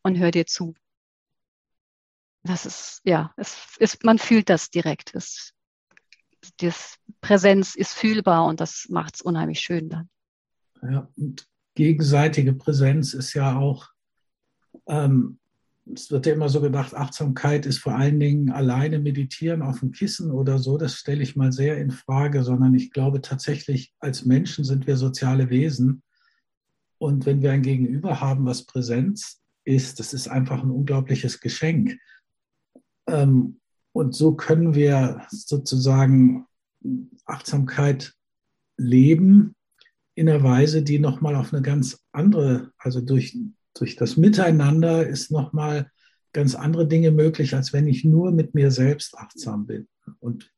und 0.04 0.18
höre 0.18 0.32
dir 0.32 0.46
zu. 0.46 0.74
Das 2.44 2.66
ist, 2.66 3.02
ja, 3.04 3.34
es 3.38 3.76
ist, 3.78 4.04
man 4.04 4.18
fühlt 4.18 4.50
das 4.50 4.72
direkt. 4.72 5.14
Es 5.14 5.54
die 6.60 6.72
Präsenz 7.22 7.76
ist 7.76 7.94
fühlbar 7.94 8.46
und 8.46 8.60
das 8.60 8.88
macht 8.90 9.16
es 9.16 9.22
unheimlich 9.22 9.60
schön 9.60 9.90
dann. 9.90 10.10
Ja, 10.82 11.08
und 11.16 11.48
gegenseitige 11.76 12.54
Präsenz 12.54 13.14
ist 13.14 13.34
ja 13.34 13.58
auch, 13.58 13.90
ähm, 14.88 15.40
es 15.94 16.12
wird 16.12 16.26
ja 16.26 16.34
immer 16.34 16.50
so 16.50 16.62
gedacht, 16.62 16.96
Achtsamkeit 16.96 17.66
ist 17.66 17.80
vor 17.80 17.96
allen 17.96 18.20
Dingen 18.20 18.52
alleine 18.52 19.00
meditieren 19.00 19.62
auf 19.62 19.80
dem 19.80 19.92
Kissen 19.92 20.32
oder 20.32 20.60
so. 20.60 20.78
Das 20.78 20.96
stelle 20.96 21.24
ich 21.24 21.36
mal 21.36 21.52
sehr 21.52 21.78
in 21.78 21.92
Frage, 21.92 22.44
sondern 22.44 22.74
ich 22.76 22.92
glaube 22.92 23.22
tatsächlich, 23.22 23.94
als 24.00 24.26
Menschen 24.26 24.64
sind 24.64 24.88
wir 24.88 24.98
soziale 24.98 25.50
Wesen. 25.50 26.04
Und 27.02 27.26
wenn 27.26 27.42
wir 27.42 27.52
ein 27.52 27.64
Gegenüber 27.64 28.22
haben, 28.22 28.46
was 28.46 28.68
Präsenz 28.68 29.42
ist, 29.64 30.00
das 30.00 30.14
ist 30.14 30.28
einfach 30.28 30.62
ein 30.62 30.70
unglaubliches 30.70 31.40
Geschenk. 31.40 31.98
Ähm, 33.08 33.60
und 33.92 34.14
so 34.14 34.36
können 34.36 34.76
wir 34.76 35.26
sozusagen 35.32 36.46
Achtsamkeit 37.26 38.14
leben 38.78 39.56
in 40.14 40.30
einer 40.30 40.44
Weise, 40.44 40.84
die 40.84 41.00
nochmal 41.00 41.36
auf 41.36 41.52
eine 41.52 41.64
ganz 41.64 42.06
andere, 42.12 42.72
also 42.78 43.02
durch, 43.02 43.36
durch 43.74 43.96
das 43.96 44.16
Miteinander 44.16 45.08
ist 45.08 45.32
nochmal 45.32 45.90
ganz 46.34 46.54
andere 46.54 46.88
Dinge 46.88 47.10
möglich, 47.10 47.56
als 47.56 47.74
wenn 47.74 47.88
ich 47.88 48.06
nur 48.06 48.32
mit 48.32 48.54
mir 48.54 48.70
selbst 48.70 49.18
achtsam 49.18 49.66
bin. 49.66 49.88
Und 50.20 50.54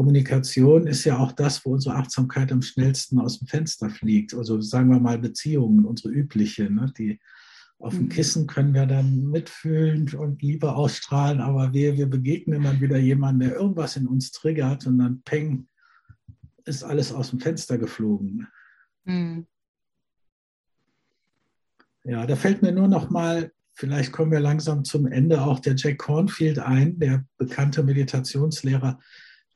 Kommunikation 0.00 0.86
ist 0.86 1.04
ja 1.04 1.18
auch 1.18 1.32
das, 1.32 1.62
wo 1.62 1.74
unsere 1.74 1.94
Achtsamkeit 1.94 2.50
am 2.52 2.62
schnellsten 2.62 3.18
aus 3.18 3.38
dem 3.38 3.48
Fenster 3.48 3.90
fliegt. 3.90 4.32
Also 4.32 4.58
sagen 4.62 4.88
wir 4.88 4.98
mal 4.98 5.18
Beziehungen, 5.18 5.84
unsere 5.84 6.08
übliche, 6.08 6.70
ne, 6.70 6.90
die 6.96 7.20
auf 7.78 7.92
dem 7.92 8.04
mhm. 8.04 8.08
Kissen 8.08 8.46
können 8.46 8.72
wir 8.72 8.86
dann 8.86 9.26
mitfühlen 9.26 10.08
und 10.14 10.40
Liebe 10.40 10.74
ausstrahlen, 10.74 11.42
aber 11.42 11.74
wir, 11.74 11.98
wir 11.98 12.06
begegnen 12.06 12.62
dann 12.62 12.80
wieder 12.80 12.96
jemandem, 12.96 13.50
der 13.50 13.58
irgendwas 13.58 13.96
in 13.96 14.06
uns 14.06 14.32
triggert 14.32 14.86
und 14.86 14.96
dann 14.96 15.20
peng, 15.20 15.68
ist 16.64 16.82
alles 16.82 17.12
aus 17.12 17.28
dem 17.28 17.40
Fenster 17.40 17.76
geflogen. 17.76 18.48
Mhm. 19.04 19.46
Ja, 22.04 22.24
da 22.24 22.36
fällt 22.36 22.62
mir 22.62 22.72
nur 22.72 22.88
noch 22.88 23.10
mal, 23.10 23.52
vielleicht 23.74 24.12
kommen 24.12 24.32
wir 24.32 24.40
langsam 24.40 24.82
zum 24.82 25.06
Ende, 25.06 25.42
auch 25.42 25.58
der 25.60 25.74
Jack 25.76 25.98
Cornfield 25.98 26.58
ein, 26.58 26.98
der 26.98 27.22
bekannte 27.36 27.82
Meditationslehrer, 27.82 28.98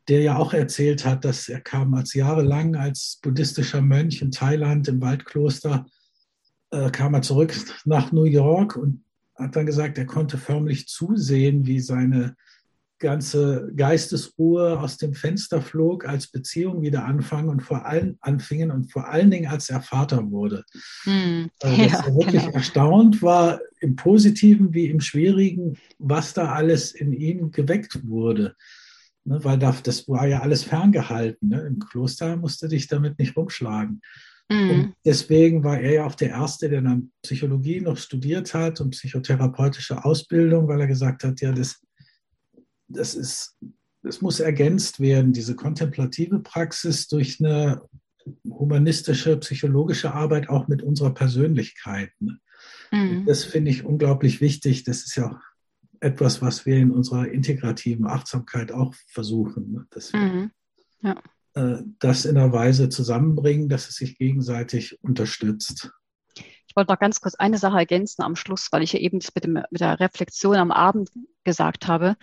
der 0.09 0.21
ja 0.21 0.37
auch 0.37 0.53
erzählt 0.53 1.05
hat, 1.05 1.25
dass 1.25 1.49
er 1.49 1.61
kam 1.61 1.95
als 1.95 2.15
jahrelang 2.15 2.77
als 2.77 3.19
buddhistischer 3.23 3.81
Mönch 3.81 4.21
in 4.23 4.31
Thailand 4.31 4.89
im 4.89 5.01
Waldkloster 5.01 5.87
äh, 6.71 6.91
kam 6.91 7.15
er 7.15 7.23
zurück 7.23 7.55
nach 7.85 8.13
New 8.13 8.25
York 8.25 8.77
und 8.77 9.05
hat 9.37 9.57
dann 9.57 9.67
gesagt, 9.67 9.99
er 9.99 10.07
konnte 10.07 10.39
förmlich 10.39 10.87
zusehen, 10.89 11.67
wie 11.67 11.81
seine 11.81 12.37
ganze 12.99 13.71
Geistesruhe 13.77 14.79
aus 14.81 14.97
dem 14.97 15.15
Fenster 15.15 15.61
flog, 15.61 16.07
als 16.07 16.29
Beziehungen 16.29 16.83
wieder 16.83 17.05
anfangen 17.05 17.49
und 17.49 17.61
vor 17.61 17.85
allem 17.85 18.17
anfingen 18.21 18.71
und 18.71 18.91
vor 18.91 19.09
allen 19.09 19.31
Dingen, 19.31 19.51
als 19.51 19.69
er 19.69 19.83
Vater 19.83 20.31
wurde. 20.31 20.65
Hm. 21.03 21.51
Also, 21.61 21.77
dass 21.83 21.93
ja, 21.93 22.07
er 22.07 22.15
wirklich 22.15 22.43
genau. 22.45 22.55
erstaunt 22.55 23.23
war, 23.23 23.61
im 23.81 23.97
Positiven 23.97 24.73
wie 24.73 24.87
im 24.87 25.01
Schwierigen, 25.01 25.77
was 25.99 26.35
da 26.35 26.53
alles 26.53 26.93
in 26.93 27.13
ihm 27.13 27.51
geweckt 27.51 28.07
wurde. 28.09 28.57
Ne, 29.27 29.43
weil 29.43 29.59
das 29.59 30.07
war 30.07 30.27
ja 30.27 30.41
alles 30.41 30.65
ferngehalten. 30.65 31.49
Ne? 31.49 31.61
Im 31.63 31.79
Kloster 31.79 32.37
musste 32.37 32.69
dich 32.69 32.89
damit 32.89 33.19
nicht 33.19 33.37
rumschlagen. 33.37 34.01
Mhm. 34.51 34.93
deswegen 35.03 35.65
war 35.65 35.81
er 35.81 35.93
ja 35.95 36.05
auch 36.05 36.15
der 36.15 36.29
Erste, 36.29 36.69
der 36.69 36.83
dann 36.83 37.13
Psychologie 37.23 37.81
noch 37.81 37.97
studiert 37.97 38.53
hat 38.53 38.79
und 38.83 38.91
psychotherapeutische 38.91 40.05
Ausbildung, 40.05 40.69
weil 40.69 40.83
er 40.83 40.87
gesagt 40.87 41.25
hat, 41.25 41.41
ja, 41.41 41.51
das, 41.51 41.81
das 42.87 43.15
ist, 43.15 43.57
das 44.03 44.21
muss 44.21 44.41
ergänzt 44.41 45.01
werden, 45.01 45.33
diese 45.33 45.57
kontemplative 45.57 46.41
Praxis 46.41 47.09
durch 47.09 47.41
eine 47.41 47.81
humanistische, 48.47 49.39
psychologische 49.39 50.13
Arbeit 50.13 50.51
auch 50.51 50.69
mit 50.69 50.83
unserer 50.83 51.15
Persönlichkeit. 51.15 52.11
Ne? 52.21 52.39
Mhm. 52.93 53.25
Das 53.25 53.45
finde 53.45 53.71
ich 53.71 53.87
unglaublich 53.87 54.43
wichtig. 54.43 54.85
Das 54.85 55.05
ist 55.05 55.17
ja 55.17 55.41
etwas, 56.01 56.43
was 56.43 56.67
wir 56.67 56.77
in 56.77 56.91
unserer 56.91 57.29
integrativen 57.29 58.07
Achtsamkeit 58.07 58.73
auch 58.73 58.95
versuchen. 59.09 59.73
Ne? 59.73 59.87
Dass 59.91 60.13
wir 60.13 60.21
mhm. 60.21 60.51
ja. 61.03 61.17
äh, 61.55 61.83
das 61.99 62.25
in 62.25 62.37
einer 62.37 62.53
Weise 62.53 62.89
zusammenbringen, 62.89 63.69
dass 63.69 63.89
es 63.89 63.97
sich 63.97 64.19
gegenseitig 64.19 65.03
unterstützt. 65.03 65.93
Ich 66.67 66.77
wollte 66.77 66.93
noch 66.93 66.99
ganz 66.99 67.21
kurz 67.21 67.37
eine 67.37 67.59
Sache 67.59 67.79
ergänzen 67.79 68.23
am 68.23 68.37
Schluss, 68.37 68.69
weil 68.73 68.83
ich 68.83 68.93
ja 68.93 68.99
eben 68.99 69.21
das 69.21 69.31
mit, 69.35 69.45
dem, 69.45 69.53
mit 69.53 69.81
der 69.81 70.01
Reflexion 70.01 70.57
am 70.57 70.73
Abend 70.73 71.11
gesagt 71.45 71.87
habe 71.87 72.17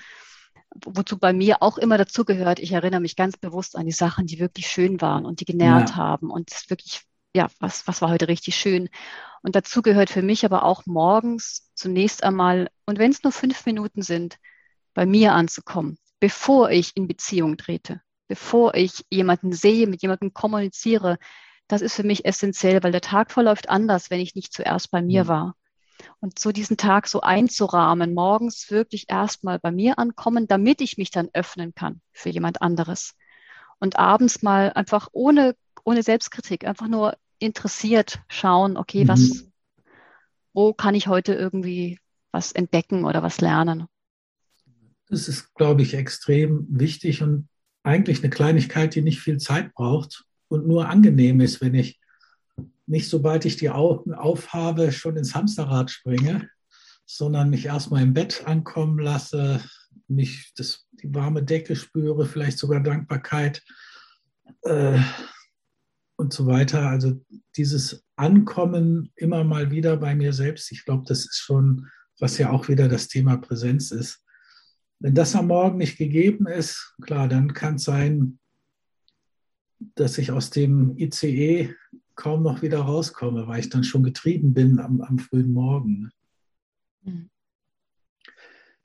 wozu 0.86 1.18
bei 1.18 1.34
mir 1.34 1.62
auch 1.62 1.78
immer 1.78 1.98
dazugehört, 1.98 2.60
ich 2.60 2.72
erinnere 2.72 3.02
mich 3.02 3.16
ganz 3.16 3.38
bewusst 3.38 3.76
an 3.76 3.86
die 3.86 3.92
Sachen, 3.92 4.26
die 4.26 4.40
wirklich 4.40 4.68
schön 4.68 5.02
waren 5.02 5.26
und 5.26 5.40
die 5.40 5.46
genährt 5.46 5.92
ja. 5.92 5.96
haben 5.96 6.30
und 6.30 6.52
wirklich, 6.70 7.02
ja, 7.36 7.50
was, 7.60 7.88
was 7.88 8.02
war 8.02 8.10
heute 8.10 8.28
richtig 8.28 8.56
schön. 8.56 8.90
Und 9.44 9.56
dazu 9.56 9.82
gehört 9.82 10.10
für 10.10 10.22
mich 10.22 10.46
aber 10.46 10.64
auch 10.64 10.86
morgens 10.86 11.72
zunächst 11.74 12.24
einmal, 12.24 12.70
und 12.86 13.00
wenn 13.00 13.12
es 13.12 13.24
nur 13.24 13.32
fünf 13.32 13.66
Minuten 13.66 14.02
sind, 14.02 14.38
bei 14.94 15.06
mir 15.06 15.34
anzukommen, 15.34 15.98
bevor 16.20 16.70
ich 16.70 16.96
in 16.96 17.08
Beziehung 17.08 17.58
trete, 17.58 18.02
bevor 18.28 18.76
ich 18.76 19.06
jemanden 19.10 19.52
sehe, 19.52 19.88
mit 19.88 20.02
jemandem 20.02 20.34
kommuniziere. 20.34 21.18
Das 21.68 21.82
ist 21.82 21.96
für 21.96 22.04
mich 22.04 22.26
essentiell, 22.26 22.84
weil 22.84 22.92
der 22.92 23.02
Tag 23.02 23.32
verläuft 23.32 23.70
anders, 23.70 24.10
wenn 24.10 24.20
ich 24.20 24.36
nicht 24.36 24.54
zuerst 24.54 24.92
bei 24.92 25.02
mir 25.02 25.24
mhm. 25.24 25.28
war. 25.28 25.56
Und 26.20 26.40
so 26.40 26.52
diesen 26.52 26.78
Tag 26.78 27.08
so 27.08 27.22
einzurahmen, 27.22 28.14
morgens 28.14 28.70
wirklich 28.72 29.06
erstmal 29.10 29.60
bei 29.60 29.72
mir 29.72 30.00
ankommen, 30.00 30.48
damit 30.48 30.82
ich 30.82 30.98
mich 30.98 31.12
dann 31.12 31.30
öffnen 31.34 31.74
kann 31.76 32.02
für 32.12 32.30
jemand 32.30 32.62
anderes. 32.62 33.16
Und 33.80 33.98
abends 33.98 34.42
mal 34.42 34.72
einfach 34.74 35.10
ohne, 35.12 35.56
ohne 35.84 36.04
Selbstkritik, 36.04 36.66
einfach 36.66 36.88
nur 36.88 37.18
interessiert 37.42 38.22
schauen, 38.28 38.78
okay, 38.78 39.04
mhm. 39.04 39.08
was, 39.08 39.46
wo 40.54 40.74
kann 40.74 40.96
ich 40.96 41.08
heute 41.08 41.34
irgendwie 41.34 42.00
was 42.32 42.52
entdecken 42.52 43.06
oder 43.06 43.24
was 43.24 43.42
lernen? 43.42 43.88
Das 45.10 45.28
ist, 45.28 45.54
glaube 45.56 45.82
ich, 45.82 45.94
extrem 45.94 46.66
wichtig 46.70 47.22
und 47.22 47.50
eigentlich 47.84 48.20
eine 48.20 48.30
Kleinigkeit, 48.30 48.96
die 48.96 49.02
nicht 49.02 49.20
viel 49.20 49.38
Zeit 49.38 49.74
braucht 49.74 50.24
und 50.48 50.68
nur 50.68 50.88
angenehm 50.88 51.42
ist, 51.42 51.62
wenn 51.62 51.76
ich 51.76 52.00
nicht 52.92 53.10
sobald 53.10 53.46
ich 53.46 53.56
die 53.56 53.70
Augen 53.70 54.14
aufhabe, 54.14 54.92
schon 54.92 55.16
ins 55.16 55.34
Hamsterrad 55.34 55.90
springe, 55.90 56.50
sondern 57.06 57.50
mich 57.50 57.66
erstmal 57.66 58.04
im 58.04 58.14
Bett 58.14 58.46
ankommen 58.46 59.00
lasse, 59.00 59.64
mich 60.08 60.52
das, 60.56 60.88
die 60.92 61.14
warme 61.16 61.42
Decke 61.42 61.76
spüre, 61.76 62.26
vielleicht 62.26 62.58
sogar 62.58 62.82
Dankbarkeit 62.82 63.64
äh, 64.64 65.00
und 66.22 66.32
so 66.32 66.46
weiter. 66.46 66.88
Also 66.88 67.20
dieses 67.58 68.06
Ankommen 68.16 69.12
immer 69.16 69.44
mal 69.44 69.72
wieder 69.72 69.98
bei 69.98 70.16
mir 70.16 70.32
selbst, 70.32 70.72
ich 70.72 70.86
glaube, 70.86 71.04
das 71.08 71.26
ist 71.26 71.40
schon, 71.40 71.88
was 72.20 72.38
ja 72.38 72.52
auch 72.52 72.70
wieder 72.70 72.88
das 72.88 73.08
Thema 73.08 73.38
Präsenz 73.38 73.92
ist. 73.92 74.24
Wenn 75.00 75.16
das 75.16 75.36
am 75.36 75.48
Morgen 75.48 75.80
nicht 75.80 75.98
gegeben 75.98 76.48
ist, 76.48 76.96
klar, 77.02 77.28
dann 77.28 77.54
kann 77.54 77.76
es 77.76 77.84
sein, 77.84 78.40
dass 79.96 80.20
ich 80.20 80.32
aus 80.32 80.52
dem 80.52 80.96
ICE 80.96 81.74
kaum 82.16 82.44
noch 82.44 82.62
wieder 82.62 82.82
rauskomme, 82.82 83.48
weil 83.48 83.62
ich 83.62 83.70
dann 83.70 83.84
schon 83.84 84.04
getrieben 84.04 84.54
bin 84.54 84.80
am, 84.80 85.02
am 85.02 85.18
frühen 85.18 85.52
Morgen. 85.52 86.12
Mhm. 87.02 87.30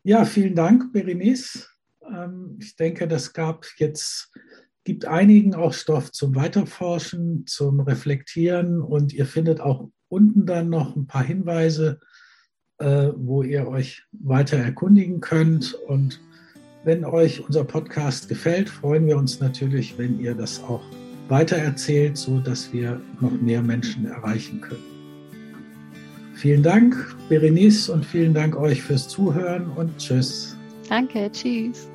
Ja, 0.03 0.25
vielen 0.25 0.55
Dank, 0.55 0.92
Berenice. 0.92 1.68
Ähm, 2.11 2.57
ich 2.61 2.77
denke, 2.77 3.09
das 3.09 3.33
gab 3.33 3.66
jetzt, 3.77 4.33
gibt 4.87 5.05
einigen 5.05 5.55
auch 5.55 5.75
Stoff 5.75 6.12
zum 6.12 6.37
Weiterforschen, 6.37 7.44
zum 7.46 7.81
Reflektieren 7.81 8.81
und 8.81 9.12
ihr 9.12 9.27
findet 9.27 9.61
auch 9.61 9.90
unten 10.09 10.46
dann 10.46 10.70
noch 10.70 10.94
ein 10.94 11.09
paar 11.09 11.25
Hinweise, 11.25 11.99
äh, 12.79 13.09
wo 13.16 13.42
ihr 13.42 13.66
euch 13.66 14.05
weiter 14.12 14.57
erkundigen 14.57 15.20
könnt. 15.20 15.75
Und 15.75 16.20
wenn 16.85 17.05
euch 17.05 17.44
unser 17.44 17.64
Podcast 17.64 18.29
gefällt, 18.29 18.68
freuen 18.68 19.09
wir 19.09 19.16
uns 19.18 19.40
natürlich, 19.40 19.99
wenn 19.99 20.20
ihr 20.20 20.37
das 20.37 20.62
auch 20.62 20.85
weitererzählt, 21.29 22.16
so 22.16 22.38
dass 22.38 22.72
wir 22.72 23.01
noch 23.20 23.33
mehr 23.33 23.62
Menschen 23.62 24.07
erreichen 24.07 24.61
können. 24.61 24.85
Vielen 26.37 26.62
Dank, 26.62 27.16
Berenice, 27.29 27.88
und 27.88 28.07
vielen 28.07 28.35
Dank 28.35 28.57
euch 28.57 28.83
fürs 28.83 29.09
Zuhören 29.09 29.68
und 29.70 29.99
tschüss. 29.99 30.57
Danke, 30.88 31.29
tschüss. 31.33 31.88